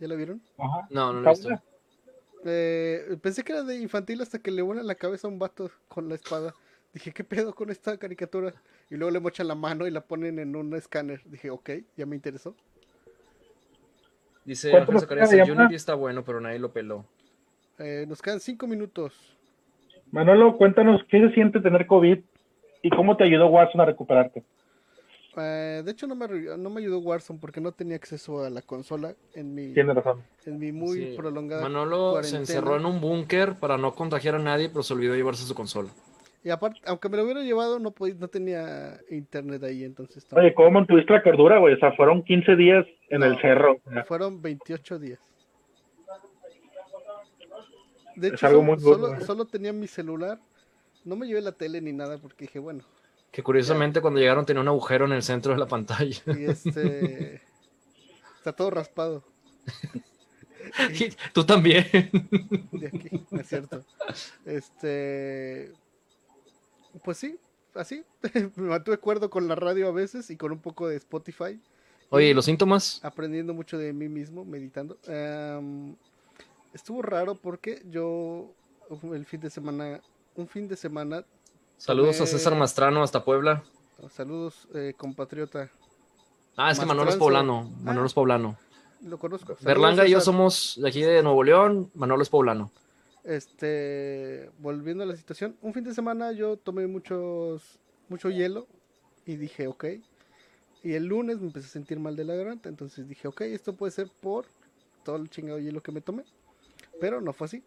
[0.00, 0.40] ¿Ya la vieron?
[0.90, 1.48] No, no lo he visto.
[2.48, 5.70] Eh, pensé que era de infantil hasta que le vuelan la cabeza a un vato
[5.88, 6.54] con la espada.
[6.92, 8.54] Dije, ¿qué pedo con esta caricatura?
[8.90, 11.20] Y luego le mochan la mano y la ponen en un escáner.
[11.26, 12.54] Dije, ok, ya me interesó.
[14.44, 15.58] Dice ¿Cuánto Ángel Zacarías, el?
[15.58, 17.04] Unity está bueno, pero nadie lo peló.
[17.78, 19.36] Eh, nos quedan cinco minutos.
[20.10, 22.18] Manolo, cuéntanos qué se siente tener COVID
[22.82, 24.42] y cómo te ayudó Watson a recuperarte.
[25.40, 28.62] Eh, de hecho, no me, no me ayudó Warzone porque no tenía acceso a la
[28.62, 30.22] consola en mi, Tienes razón.
[30.46, 31.14] en mi muy Sí.
[31.16, 32.44] prolongada Manolo cuarentena.
[32.46, 35.54] se encerró en un búnker para no contagiar a nadie, pero se olvidó llevarse su
[35.54, 35.90] consola.
[36.44, 40.26] Y aparte, aunque me lo hubiera llevado, no, podía, no tenía internet ahí, entonces...
[40.32, 41.74] Oye, ¿cómo mantuviste la cordura, güey?
[41.74, 43.26] O sea, fueron 15 días en No.
[43.26, 43.80] el cerro.
[44.06, 45.18] Fueron 28 días.
[48.16, 50.38] De Es hecho, algo solo, muy duro, solo- solo tenía mi celular.
[51.04, 52.82] No me llevé la tele ni nada porque dije, bueno,
[53.30, 56.22] Que curiosamente cuando llegaron tenía un agujero en el centro de la pantalla.
[56.26, 57.42] y este...
[58.38, 59.22] está todo raspado
[60.92, 61.86] Y Tú también.
[62.72, 63.84] de aquí, es cierto.
[64.44, 65.72] Este...
[67.04, 67.38] Pues sí,
[67.74, 68.04] así.
[68.56, 71.60] me mantuve cuerdo con la radio a veces y con un poco de Spotify.
[72.10, 73.00] Oye, Y ¿y los síntomas?
[73.02, 74.98] aprendiendo mucho de mí mismo, meditando.
[75.06, 75.94] Em,
[76.72, 78.50] estuvo raro porque yo
[79.12, 80.00] el fin de semana,
[80.34, 81.24] un fin de semana,
[81.78, 83.62] Saludos a César Mastrano hasta Puebla.
[84.10, 85.70] saludos eh, compatriota,
[86.56, 87.70] Ah, es que Manolo es poblano.
[87.82, 88.58] Manolo es poblano.
[89.02, 89.54] lo conozco.
[89.54, 91.88] Saludos, Berlanga y yo somos de aquí de Nuevo León.
[91.94, 92.72] Manolo es poblano.
[93.22, 98.66] Este, volviendo a la situación, un fin de semana yo tomé muchos, mucho hielo
[99.24, 99.84] y dije, ok.
[100.82, 103.74] Y el lunes me empecé a sentir mal de la garganta, entonces dije, ok, esto
[103.74, 104.46] puede ser por
[105.04, 106.24] todo el chingado hielo que me tomé.
[107.00, 107.62] Pero no fue así.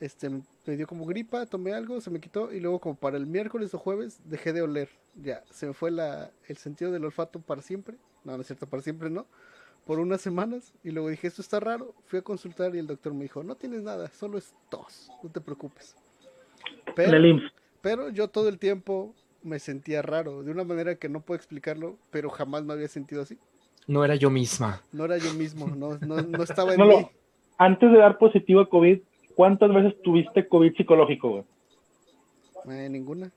[0.00, 3.26] Este, me dio como gripa, tomé algo, se me quitó y luego como para el
[3.26, 4.88] miércoles o jueves dejé de oler.
[5.16, 7.96] Ya, se me fue la, el sentido del olfato para siempre.
[8.24, 9.26] No, no es cierto, para siempre no.
[9.84, 11.94] Por unas semanas y luego dije, esto está raro.
[12.06, 15.30] Fui a consultar y el doctor me dijo, no tienes nada, solo es tos, no
[15.30, 15.96] te preocupes.
[16.94, 17.10] Pero,
[17.80, 21.96] pero yo todo el tiempo me sentía raro, de una manera que no puedo explicarlo,
[22.10, 23.38] pero jamás me había sentido así.
[23.86, 24.82] No era yo misma.
[24.92, 27.08] No era yo mismo, no, no, no estaba en No lo- mí.
[27.56, 29.00] Antes de dar positivo a COVID,
[29.38, 31.44] ¿cuántas veces tuviste COVID psicológico, güey?
[32.76, 33.30] Eh, ninguna.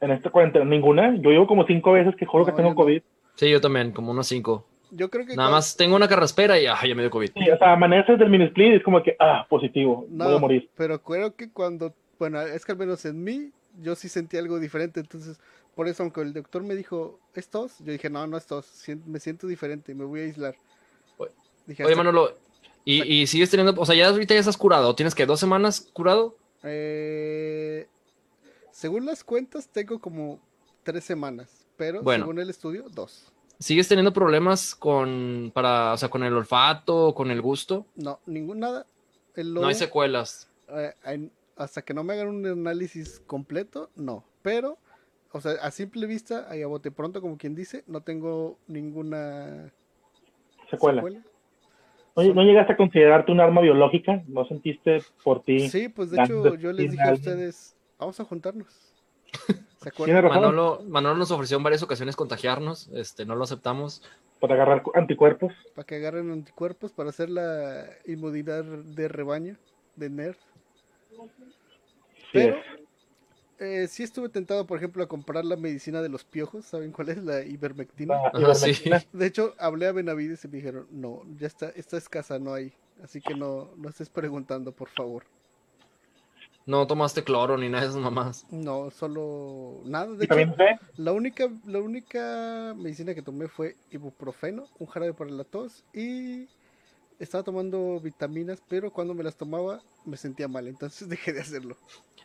[0.00, 1.14] En esta cuarentena, ninguna.
[1.16, 2.74] Yo llevo como cinco veces que juro que tengo no.
[2.74, 3.02] COVID.
[3.34, 4.66] Sí, yo también, como unos cinco.
[4.90, 7.32] Yo creo que Nada más tengo una carraspera y ah, ya me dio COVID.
[7.34, 10.36] Sí, o sea, amaneces del mini split y es como que, ah, positivo, No, voy
[10.36, 10.70] a morir.
[10.74, 14.58] pero creo que cuando, bueno, es que al menos en mí, yo sí sentí algo
[14.58, 15.38] diferente, entonces,
[15.74, 17.78] por eso, aunque el doctor me dijo, ¿es tos?
[17.80, 20.54] Yo dije, no, no es tos, sien- me siento diferente, me voy a aislar.
[21.18, 21.30] Oye,
[21.66, 22.36] Dije, Oye, Manolo,
[22.84, 24.94] ¿y, y sigues teniendo, o sea, ya ahorita ya estás curado?
[24.94, 26.36] ¿Tienes que dos semanas curado?
[26.64, 27.88] eh,
[28.70, 30.40] según las cuentas, tengo como
[30.82, 32.24] tres semanas, pero Bueno.
[32.24, 33.32] según el estudio, dos.
[33.58, 37.86] ¿Sigues teniendo problemas con, para, o sea, con el olfato, con el gusto?
[37.94, 38.86] No, ningún nada.
[39.34, 40.48] El No hay secuelas.
[40.68, 44.24] eh, en- hasta que no me hagan un análisis completo, no.
[44.42, 44.78] Pero,
[45.32, 49.72] o sea, a simple vista, ahí a bote pronto, como quien dice, no tengo ninguna
[50.70, 51.02] Secuela.
[51.02, 51.22] secuela.
[52.14, 54.22] Oye, ¿no llegaste a considerarte un arma biológica?
[54.26, 55.68] ¿No sentiste por ti?
[55.68, 58.92] Sí, pues de hecho, yo les dije a ustedes, vamos a juntarnos.
[59.78, 60.24] ¿Se acuerdan?
[60.28, 64.02] Manolo, Manolo nos ofreció en varias ocasiones contagiarnos, este, no lo aceptamos.
[64.40, 65.52] para agarrar cu- anticuerpos.
[65.74, 69.56] Para que agarren anticuerpos para hacer la inmunidad de rebaño,
[69.96, 70.36] de nerd.
[71.10, 71.18] Sí
[72.32, 72.64] Pero es.
[73.62, 76.64] Eh, sí estuve tentado, por ejemplo, a comprar la medicina de los piojos.
[76.66, 77.18] ¿Saben cuál es?
[77.18, 78.16] La ivermectina.
[78.32, 78.90] Ajá, sí.
[79.12, 82.72] De hecho, hablé a Benavides y me dijeron, no, ya está, está escasa, no hay.
[83.02, 85.24] Así que no, no estés preguntando, por favor.
[86.64, 88.46] No tomaste cloro ni nada de esas mamás.
[88.50, 90.14] No, solo nada.
[90.14, 95.12] De ¿Y también hecho, la única, la única medicina que tomé fue ibuprofeno, un jarabe
[95.12, 96.46] para la tos y
[97.22, 101.76] estaba tomando vitaminas, pero cuando me las tomaba me sentía mal, entonces dejé de hacerlo.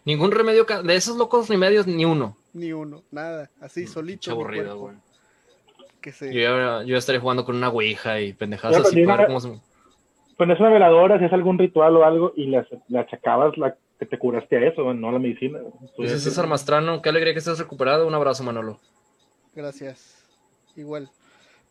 [0.05, 2.37] Ningún remedio de esos locos remedios, ni uno.
[2.53, 4.31] Ni uno, nada, así Pinche solito.
[4.31, 4.95] aburrido, güey.
[6.01, 6.33] Que se...
[6.33, 9.23] Yo, ya- yo ya estaría jugando con una ouija y pendejadas Ya, así pero para
[9.23, 9.61] diga- cómo se...
[10.37, 14.05] Pones una veladora, si es algún ritual o algo, y le, le achacabas la, que
[14.05, 15.59] te curaste a eso, no a la medicina.
[15.97, 18.05] Dice César Mastrano, qué alegría que estés recuperado.
[18.07, 18.79] Un abrazo, Manolo.
[19.55, 20.23] Gracias.
[20.75, 21.09] Igual.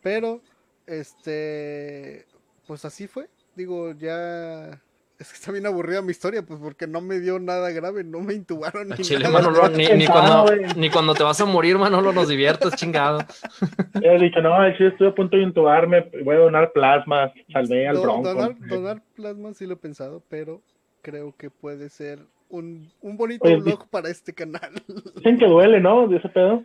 [0.03, 0.41] Pero,
[0.85, 2.25] este,
[2.67, 3.27] pues así fue.
[3.55, 4.81] Digo, ya...
[5.19, 8.19] Es que está bien aburrida mi historia, pues porque no me dio nada grave, no
[8.19, 9.39] me intubaron A ni Chile, nada.
[9.41, 13.21] Manolo, ni, ni cuando, ni cuando te vas a morir, Manolo, nos diviertes, chingado.
[14.03, 17.97] He dicho, no, sí, estoy a punto de intubarme, voy a donar plasmas, salvé al
[17.97, 18.31] bronco.
[18.31, 20.61] donar, donar plasma sí lo he pensado, pero
[21.01, 24.71] creo que puede ser un, un bonito Oye, blog para este canal.
[25.15, 26.07] Dicen que duele, ¿no?
[26.07, 26.63] De ese pedo.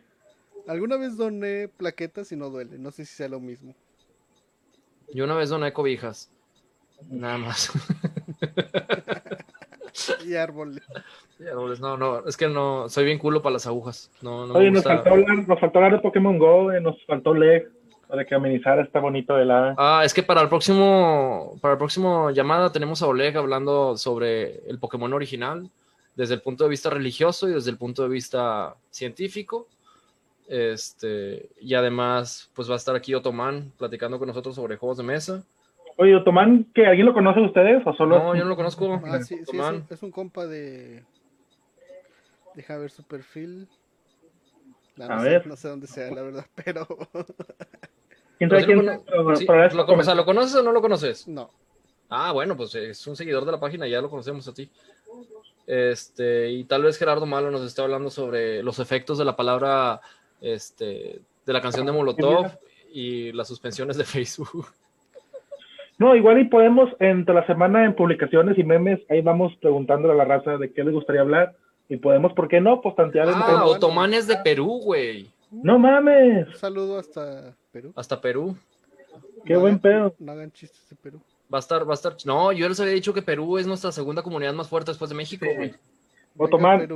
[0.69, 3.75] Alguna vez doné plaquetas y no duele, no sé si sea lo mismo.
[5.13, 6.31] Yo una vez doné cobijas.
[7.09, 7.71] Nada más.
[10.27, 10.83] Y árboles.
[11.39, 14.11] No, No, no, es que no, soy bien culo para las agujas.
[14.23, 17.05] No, no me Oye, nos faltó, hablar, nos faltó hablar de Pokémon Go, eh, nos
[17.05, 17.69] faltó Leg,
[18.13, 19.75] para que amenizara esta bonito velada.
[19.79, 24.69] Ah, es que para el próximo, para el próximo llamada tenemos a Oleg hablando sobre
[24.69, 25.71] el Pokémon original,
[26.15, 29.67] desde el punto de vista religioso y desde el punto de vista científico.
[30.55, 35.03] Este, y además, pues va a estar aquí Otoman platicando con nosotros sobre juegos de
[35.03, 35.43] mesa.
[35.97, 38.19] Oye, Otomán, ¿que ¿alguien lo conoce de ustedes o solo?
[38.19, 39.01] No, yo no lo conozco.
[39.03, 39.75] Ah, sí, sí, es, Otomán.
[39.77, 41.05] un, es un compa de.
[42.55, 43.67] Deja ver su perfil.
[44.97, 45.47] No, no A sé, ver.
[45.47, 46.87] no sé dónde sea, la verdad, pero
[48.37, 48.85] ¿Quién sabe quién?
[48.85, 51.27] lo sí, o sea, ¿lo conoces o no lo conoces?
[51.29, 51.49] no.
[52.15, 54.69] Ah, bueno, pues es un seguidor de la página, ya lo conocemos a ti.
[55.67, 60.03] Este, y tal vez Gerardo Malo nos esté hablando sobre los efectos de la palabra,
[60.43, 62.47] este, de la canción de Molotov
[62.93, 64.67] y las suspensiones de Facebook.
[65.99, 70.17] No, igual y podemos, entre la semana en publicaciones y memes, ahí vamos preguntándole a
[70.17, 71.55] la raza de qué les gustaría hablar.
[71.89, 72.81] Y podemos, ¿por qué no?
[72.81, 73.65] Pues tantear en Ah, bueno.
[73.67, 75.31] Otomán es de Perú, güey.
[75.51, 77.93] No mames, Un saludo hasta Perú.
[77.95, 78.57] Hasta Perú.
[79.45, 80.15] qué No buen hagan- pedo.
[80.19, 81.21] No hagan chistes de Perú.
[81.53, 82.15] Va a estar, va a estar.
[82.25, 85.17] No, yo les había dicho que Perú es nuestra segunda comunidad más fuerte después de
[85.17, 85.55] México, Sí.
[85.55, 85.69] güey.
[85.69, 85.79] Venga,
[86.39, 86.89] Otomán,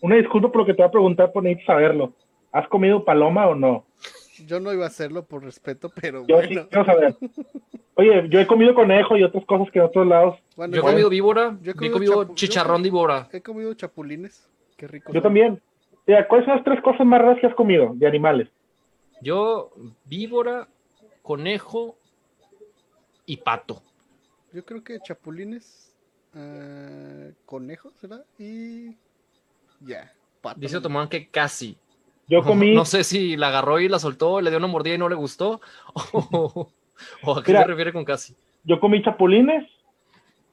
[0.00, 2.12] una disculpa por lo que te voy a preguntar, por necesito saberlo.
[2.54, 3.84] ¿Has comido paloma o no?
[4.46, 6.62] Yo no iba a hacerlo por respeto, pero Yo bueno.
[6.62, 7.16] sí quiero saber.
[7.96, 10.38] Oye, yo he comido conejo y otras cosas que en otros lados.
[10.56, 13.28] Bueno, Yo he comido víbora, yo he comido chicharrón de víbora.
[13.32, 14.48] he comido chapulines.
[14.76, 15.08] Qué rico.
[15.12, 15.22] Yo son.
[15.24, 15.60] también.
[16.06, 18.48] Mira, ¿cuáles son las tres cosas más raras que has comido de animales?
[19.20, 19.72] Yo,
[20.04, 20.68] víbora,
[21.22, 21.96] conejo
[23.26, 23.82] y pato.
[24.52, 25.92] Yo creo que chapulines,
[26.34, 28.22] ah, conejos, ¿será?
[28.38, 28.96] Y
[29.80, 30.12] ya.
[30.40, 30.60] pato.
[30.60, 31.76] Dice Otomán que casi.
[32.28, 34.98] Yo comí, No sé si la agarró y la soltó, le dio una mordida y
[34.98, 35.60] no le gustó.
[36.12, 36.68] O,
[37.24, 37.62] o a qué Mira.
[37.62, 38.34] se refiere con casi.
[38.62, 39.64] yo comí chapulines,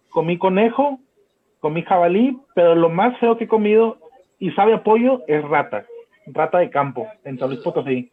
[0.10, 1.00] comí conejo,
[1.60, 4.00] comí jabalí, pero lo más feo que he comido
[4.40, 5.86] y sabe a pollo es rata,
[6.26, 8.12] rata de campo, en San Luis Potosí.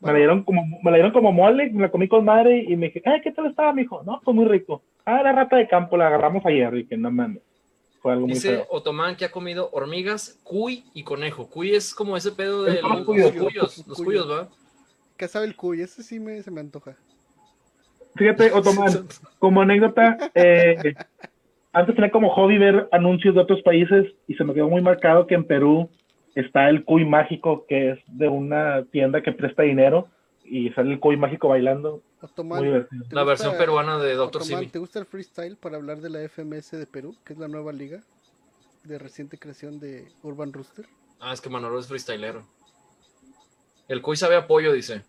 [0.00, 2.76] Me la dieron como, me la dieron como mole, me la comí con madre y
[2.76, 4.02] me dije, ay, ¿qué tal estaba, mijo?
[4.04, 4.82] No, fue muy rico.
[5.06, 7.42] Ah, la rata de campo, la agarramos ayer, y que no mames.
[8.04, 8.66] Fue algo muy Dice feo.
[8.68, 11.48] Otomán que ha comido hormigas, cuy y conejo.
[11.48, 13.32] Cuy es como ese pedo de los los cuyos.
[13.32, 13.88] cuyos.
[13.88, 14.50] Los cuyos, ¿va?
[15.16, 15.80] ¿Qué sabe el cuy?
[15.80, 16.98] Ese sí me, se me antoja.
[18.14, 20.94] Fíjate, Otomán, como anécdota, eh,
[21.72, 25.26] antes tenía como hobby ver anuncios de otros países y se me quedó muy marcado
[25.26, 25.88] que en Perú
[26.34, 30.08] está el cuy mágico, que es de una tienda que presta dinero
[30.44, 32.02] y sale el cuy mágico bailando.
[32.20, 33.04] Otomán, Muy divertido.
[33.08, 34.66] ¿te La gusta- versión peruana de Doctor Simi.
[34.68, 37.72] ¿te gusta el freestyle para hablar de la FMS de Perú, que es la nueva
[37.72, 38.02] liga
[38.84, 40.86] de reciente creación de Urban Rooster?
[41.20, 42.44] Ah, es que Manolo es freestylero.
[43.88, 45.02] El cuy sabe a pollo, dice.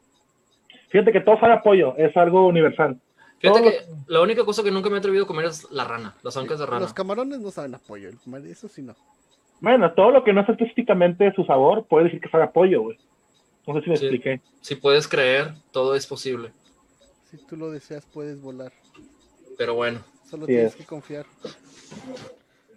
[0.89, 2.99] Fíjate que todo sabe a pollo, es algo universal.
[3.39, 6.15] Fíjate que la única cosa que nunca me he atrevido a comer es la rana,
[6.23, 6.79] las ancas de rana.
[6.79, 8.09] Los camarones no saben apoyo,
[8.45, 8.95] eso sí no.
[9.61, 12.81] Bueno, todo lo que no es específicamente su sabor, puede decir que sabe a pollo,
[12.81, 12.97] güey.
[13.67, 14.06] No sé si me Sí.
[14.06, 14.41] expliqué.
[14.62, 16.51] Si puedes creer, todo es posible.
[17.32, 18.71] Si tú lo deseas, puedes volar.
[19.58, 20.04] Pero bueno.
[20.30, 20.75] Solo tienes es.
[20.75, 21.25] que confiar.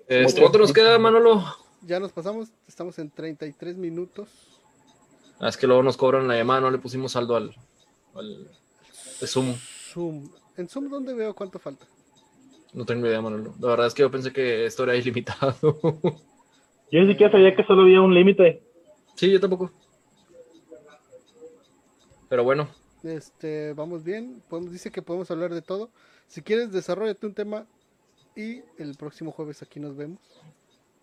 [0.08, 0.40] Este.
[0.40, 1.44] ¿Cuánto nos queda, Manolo?
[1.82, 4.28] Ya nos pasamos, estamos en 33 minutos.
[5.38, 7.54] Ah, es que luego nos cobran la llamada, no le pusimos saldo al,
[8.14, 8.48] al
[9.20, 9.54] de Zoom.
[9.92, 10.28] Zoom.
[10.56, 11.86] ¿En Zoom dónde veo cuánto falta?
[12.72, 13.54] No tengo idea, Manolo.
[13.60, 15.54] La verdad es que yo pensé que esto era ilimitado.
[16.90, 18.62] Yo ni siquiera sabía que solo había un límite.
[19.14, 19.70] sí, yo tampoco.
[22.28, 22.68] Pero bueno,
[23.02, 24.42] Este, vamos bien.
[24.48, 25.90] Podemos, dice que podemos hablar de todo.
[26.26, 27.66] Si quieres, desarrollate un tema
[28.36, 30.20] y el próximo jueves aquí nos vemos.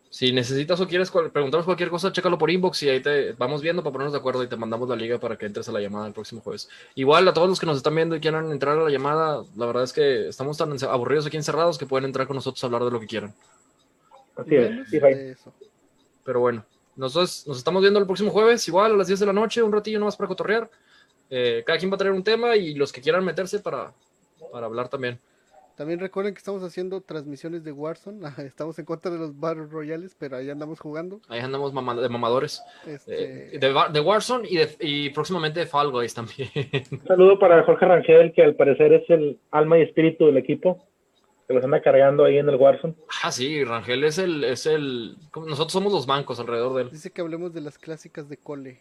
[0.10, 3.84] Si necesitas o quieres preguntarnos cualquier cosa, chécalo por inbox y ahí te vamos viendo
[3.84, 6.08] para ponernos de acuerdo y te mandamos la liga para que entres a la llamada
[6.08, 6.70] el próximo jueves.
[6.94, 9.66] Igual a todos los que nos están viendo y quieran entrar a la llamada, la
[9.66, 12.86] verdad es que estamos tan aburridos aquí encerrados que pueden entrar con nosotros a hablar
[12.86, 13.34] de lo que quieran.
[14.38, 14.94] Así es.
[14.94, 15.54] Eso.
[16.24, 16.66] Pero bueno,
[16.96, 19.72] nosotros nos estamos viendo el próximo jueves, igual a las 10 de la noche, un
[19.74, 20.70] ratillo nomás para cotorrear.
[21.30, 23.94] Eh, cada quien va a traer un tema y los que quieran meterse para,
[24.52, 25.20] para hablar también.
[25.76, 28.26] También recuerden que estamos haciendo transmisiones de Warzone.
[28.48, 31.20] Estamos en contra de los Battle Royales, pero ahí andamos jugando.
[31.28, 32.64] Ahí andamos mama- de mamadores.
[32.88, 36.50] Este, Eh, de, de Warzone y, de- y próximamente de Fall Guys también.
[36.92, 40.82] Un saludo para Jorge Rangel, que al parecer es el alma y espíritu del equipo,
[41.46, 42.96] que los anda cargando ahí en el Warzone.
[43.24, 45.18] ah, sí, Rangel es el, es el.
[45.36, 46.90] Nosotros somos los bancos alrededor de él.
[46.92, 48.80] Dice que hablemos de las clásicas de cole.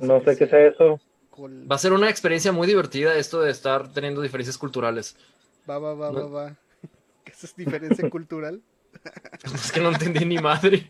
[0.00, 1.00] No sé qué sea eso.
[1.40, 5.16] Va a ser una experiencia muy divertida esto de estar teniendo diferencias culturales.
[5.68, 6.30] Va, va, va, No.
[6.30, 6.56] va, va.
[7.24, 8.60] ¿Qué es diferencia cultural?
[9.54, 10.84] Es que no entendí ni madre.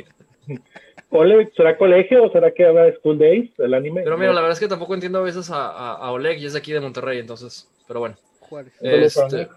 [1.08, 4.02] ¿Cole- ¿Será colegio o será que habla de School Days, el anime?
[4.02, 6.46] Pero mira, la verdad es que tampoco entiendo a veces a, a- a Oleg y
[6.46, 7.68] es de aquí de Monterrey, entonces.
[7.86, 8.16] Pero bueno.
[8.40, 8.72] Juárez.
[8.80, 9.48] Saludos para Este, Oleg.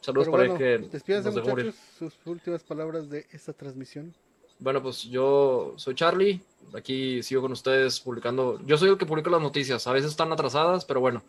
[0.00, 0.78] saludos Pero ahí bueno, que
[1.22, 1.74] nos dejó morir.
[1.98, 4.14] sus últimas palabras de esta transmisión.
[4.58, 6.40] Bueno, pues yo soy Charlie.
[6.74, 8.60] Aquí sigo con ustedes publicando.
[8.66, 9.86] Yo soy el que publica las noticias.
[9.86, 11.22] A veces están atrasadas, pero bueno.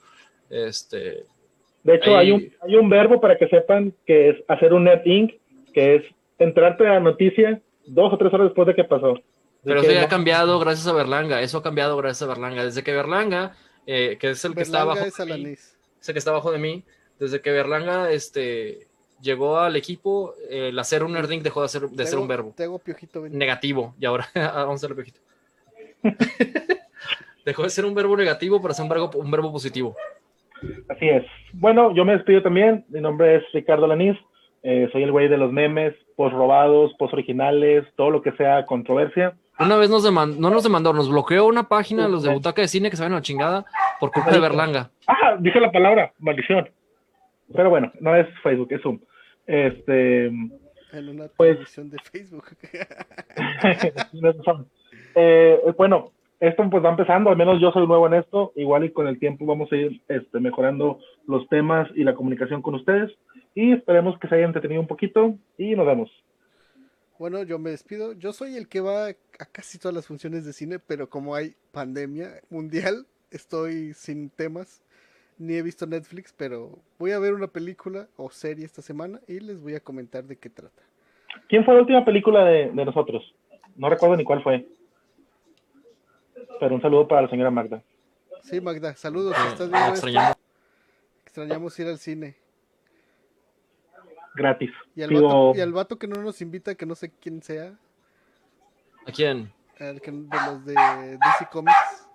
[0.50, 1.26] Este.
[1.84, 4.86] De hecho, Ahí- hay un, hay un verbo para que sepan que es hacer un
[4.86, 5.34] net inc,
[5.74, 6.04] que es
[6.40, 9.14] entrarte a la noticia dos o tres horas después de que pasó.
[9.14, 9.24] Así
[9.64, 11.42] Pero que eso ya ha cambiado gracias a Berlanga.
[11.42, 12.64] Eso ha cambiado gracias a Berlanga.
[12.64, 13.56] Desde que Berlanga,
[13.86, 15.06] eh, que es el que está abajo.
[15.06, 15.56] es de mí,
[16.06, 16.84] que está abajo de mí.
[17.20, 18.87] Desde que Berlanga este,
[19.22, 22.64] llegó al equipo, el hacer un nerding dejó de, ser, de ser un verbo Te
[22.64, 23.38] hago piojito, ven.
[23.38, 23.96] negativo.
[24.00, 25.20] Y ahora vamos a hacerle pejito.
[27.46, 29.96] dejó de ser un verbo negativo para ser un verbo, un verbo positivo.
[30.90, 31.24] Así es.
[31.54, 32.86] Bueno, yo me despido también.
[32.90, 34.18] Mi nombre es Ricardo Lanís.
[34.64, 38.66] Eh, soy el güey de los memes, post robados, post originales, todo lo que sea
[38.66, 39.36] controversia.
[39.60, 42.68] Una vez nos demandó, no nos demandó, nos bloqueó una página, los de Butaca de
[42.68, 43.66] Cine, que se ven a la chingada,
[44.00, 44.90] por culpa de Berlanga.
[45.08, 46.70] Ah, dije la palabra, maldición.
[47.56, 49.00] Pero bueno, no es Facebook, es Zoom.
[49.48, 52.46] Este, En una Pues- de Facebook.
[55.20, 58.92] Eh, bueno, esto pues va empezando, al menos yo soy nuevo en esto, igual y
[58.92, 63.12] con el tiempo vamos a ir este, mejorando los temas y la comunicación con ustedes
[63.56, 66.12] y esperemos que se hayan entretenido un poquito y nos vemos.
[67.18, 68.14] Bueno, yo me despido.
[68.14, 71.56] Yo soy el que va a casi todas las funciones de cine, pero como hay
[71.72, 74.84] pandemia mundial, estoy sin temas.
[75.38, 79.40] Ni he visto Netflix, pero voy a ver una película o serie esta semana y
[79.40, 80.82] les voy a comentar de qué trata.
[81.48, 83.36] ¿Quién fue la última película de, de nosotros?
[83.76, 84.68] No recuerdo ni cuál fue.
[86.60, 87.84] Pero un saludo para la señora Magda.
[88.42, 89.36] Sí, Magda, saludos.
[89.38, 90.08] Eh, estás viendo esto,
[91.26, 91.80] extrañamos.
[91.80, 92.36] ir al cine.
[94.36, 94.72] Gratis.
[94.96, 97.42] Y al, Digo, vato, y al vato que no nos invita, que no sé quién
[97.42, 97.78] sea,
[99.06, 99.52] ¿A quién?
[99.80, 102.07] al que, de los de DC Comics.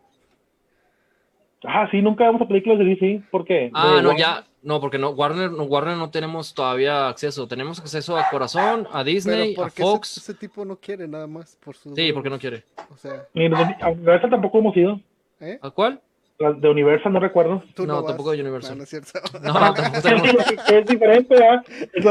[1.65, 3.23] Ah, sí, nunca vemos a películas de DC.
[3.31, 3.71] ¿Por qué?
[3.75, 4.17] Ah, no, Warner.
[4.17, 7.47] ya, no, porque no, Warner, no, Warner no tenemos todavía acceso.
[7.47, 10.17] Tenemos acceso a Corazón, a Disney, Pero a Fox.
[10.19, 11.95] ese, ese tipo no quiere nada más por su.
[11.95, 12.65] Sí, porque no quiere.
[12.91, 15.01] O sea, Ni de a Universal tampoco hemos ido.
[15.41, 15.59] ¿eh?
[15.63, 16.01] ¿A cuál?
[16.39, 17.63] De Universal no recuerdo.
[17.75, 18.07] Tú No, vas.
[18.07, 18.73] tampoco de Universal.
[18.73, 19.11] No, no es cierto.
[19.43, 20.35] No, tampoco tenemos,
[20.69, 21.63] es diferente, la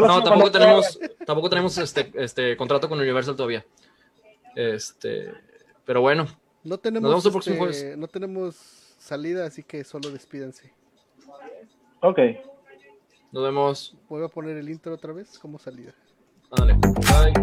[0.01, 3.65] no, tampoco tenemos, tampoco tenemos este, este contrato con Universal todavía.
[4.55, 5.31] Este,
[5.85, 6.27] pero bueno,
[6.63, 7.97] No tenemos, vemos el próximo este, jueves.
[7.97, 10.71] no tenemos salida, así que solo despídanse.
[12.01, 12.19] Ok.
[13.31, 13.97] Nos vemos.
[14.07, 15.93] Voy a poner el intro otra vez como salida.
[16.55, 16.75] Dale.
[16.75, 17.33] Bye.